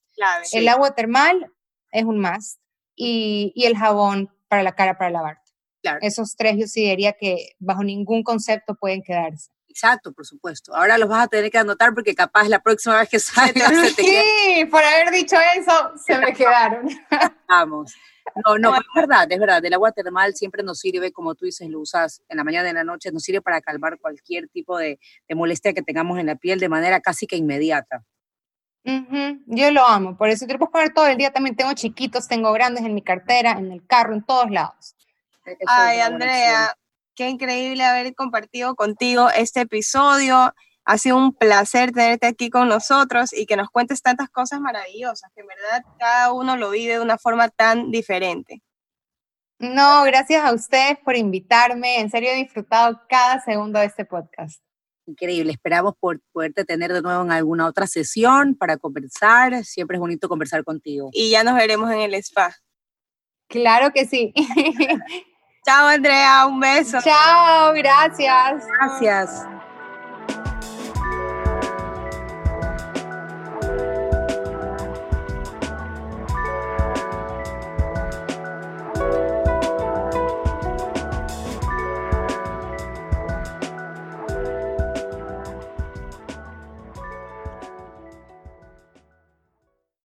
el 0.51 0.67
agua 0.67 0.93
termal 0.95 1.49
es 1.93 2.03
un 2.03 2.19
must. 2.19 2.59
Y, 2.93 3.53
y, 3.55 3.67
el 3.67 3.77
jabón 3.77 4.29
para 4.49 4.63
la 4.63 4.75
cara 4.75 4.97
para 4.97 5.11
lavarte. 5.11 5.46
Claro. 5.81 5.99
Esos 6.01 6.35
tres 6.35 6.57
yo 6.57 6.67
sí 6.67 6.81
diría 6.81 7.13
que 7.13 7.55
bajo 7.59 7.83
ningún 7.83 8.23
concepto 8.23 8.75
pueden 8.75 9.01
quedarse. 9.03 9.49
Exacto, 9.77 10.11
por 10.11 10.25
supuesto. 10.25 10.75
Ahora 10.75 10.97
los 10.97 11.07
vas 11.07 11.25
a 11.25 11.27
tener 11.27 11.51
que 11.51 11.57
anotar 11.59 11.93
porque 11.93 12.15
capaz 12.15 12.47
la 12.47 12.59
próxima 12.63 12.97
vez 12.97 13.09
que 13.09 13.19
salgas 13.19 13.69
se 13.69 13.93
te 13.93 14.01
Sí, 14.03 14.65
por 14.65 14.83
haber 14.83 15.11
dicho 15.11 15.35
eso, 15.55 15.93
se 16.03 16.17
me 16.17 16.33
quedaron. 16.35 16.89
Vamos. 17.47 17.93
No, 18.43 18.57
no, 18.57 18.75
es 18.75 18.81
verdad, 18.95 19.31
es 19.31 19.39
verdad. 19.39 19.63
El 19.63 19.73
agua 19.73 19.91
termal 19.91 20.33
siempre 20.33 20.63
nos 20.63 20.79
sirve, 20.79 21.11
como 21.11 21.35
tú 21.35 21.45
dices, 21.45 21.69
lo 21.69 21.79
usas 21.79 22.23
en 22.27 22.37
la 22.37 22.43
mañana 22.43 22.67
y 22.67 22.71
en 22.71 22.75
la 22.75 22.83
noche, 22.83 23.11
nos 23.11 23.21
sirve 23.21 23.41
para 23.41 23.61
calmar 23.61 23.99
cualquier 23.99 24.47
tipo 24.49 24.79
de, 24.79 24.99
molestia 25.35 25.73
que 25.73 25.83
tengamos 25.83 26.17
en 26.17 26.25
la 26.25 26.35
piel 26.35 26.59
de 26.59 26.69
manera 26.69 26.99
casi 26.99 27.27
que 27.27 27.35
inmediata. 27.35 28.03
Yo 29.45 29.69
lo 29.71 29.85
amo, 29.85 30.17
por 30.17 30.29
eso 30.29 30.47
te 30.47 30.53
lo 30.53 30.59
puedo 30.59 30.71
poner 30.71 30.93
todo 30.93 31.07
el 31.07 31.17
día. 31.17 31.31
También 31.31 31.55
tengo 31.55 31.73
chiquitos, 31.73 32.27
tengo 32.27 32.51
grandes 32.51 32.83
en 32.83 32.95
mi 32.95 33.03
cartera, 33.03 33.51
en 33.51 33.71
el 33.71 33.85
carro, 33.85 34.13
en 34.13 34.23
todos 34.23 34.49
lados. 34.49 34.96
Ay, 35.67 35.99
Andrea, 35.99 36.73
Qué 37.17 37.27
increíble 37.29 37.83
haber 37.83 38.13
compartido 38.13 38.75
contigo 38.75 39.31
este 39.35 39.61
episodio. 39.61 40.53
Ha 40.85 40.97
sido 40.99 41.17
un 41.17 41.33
placer 41.33 41.91
tenerte 41.91 42.27
aquí 42.27 42.51
con 42.51 42.69
nosotros 42.69 43.33
y 43.33 43.47
que 43.47 43.57
nos 43.57 43.71
cuentes 43.71 44.03
tantas 44.03 44.29
cosas 44.29 44.61
maravillosas, 44.61 45.31
que 45.33 45.41
en 45.41 45.47
verdad 45.47 45.81
cada 45.97 46.31
uno 46.31 46.57
lo 46.57 46.69
vive 46.69 46.93
de 46.93 46.99
una 46.99 47.17
forma 47.17 47.49
tan 47.49 47.89
diferente. 47.89 48.61
No, 49.57 50.03
gracias 50.03 50.45
a 50.45 50.53
ustedes 50.53 50.99
por 51.03 51.15
invitarme. 51.15 51.99
En 51.99 52.11
serio 52.11 52.29
he 52.29 52.35
disfrutado 52.35 53.01
cada 53.09 53.41
segundo 53.41 53.79
de 53.79 53.87
este 53.87 54.05
podcast. 54.05 54.61
Increíble. 55.07 55.53
Esperamos 55.53 55.95
por 55.99 56.21
poderte 56.31 56.65
tener 56.65 56.93
de 56.93 57.01
nuevo 57.01 57.23
en 57.23 57.31
alguna 57.31 57.65
otra 57.65 57.87
sesión 57.87 58.53
para 58.53 58.77
conversar. 58.77 59.65
Siempre 59.65 59.95
es 59.97 60.01
bonito 60.01 60.29
conversar 60.29 60.63
contigo. 60.63 61.09
Y 61.13 61.31
ya 61.31 61.43
nos 61.43 61.55
veremos 61.55 61.89
en 61.89 62.01
el 62.01 62.13
spa. 62.13 62.55
Claro 63.47 63.91
que 63.91 64.05
sí. 64.05 64.35
Chao, 65.67 65.85
Andrea, 65.85 66.45
un 66.45 66.61
beso. 66.61 66.97
Chao, 67.01 67.73
gracias. 67.73 68.63
Gracias. 68.79 69.45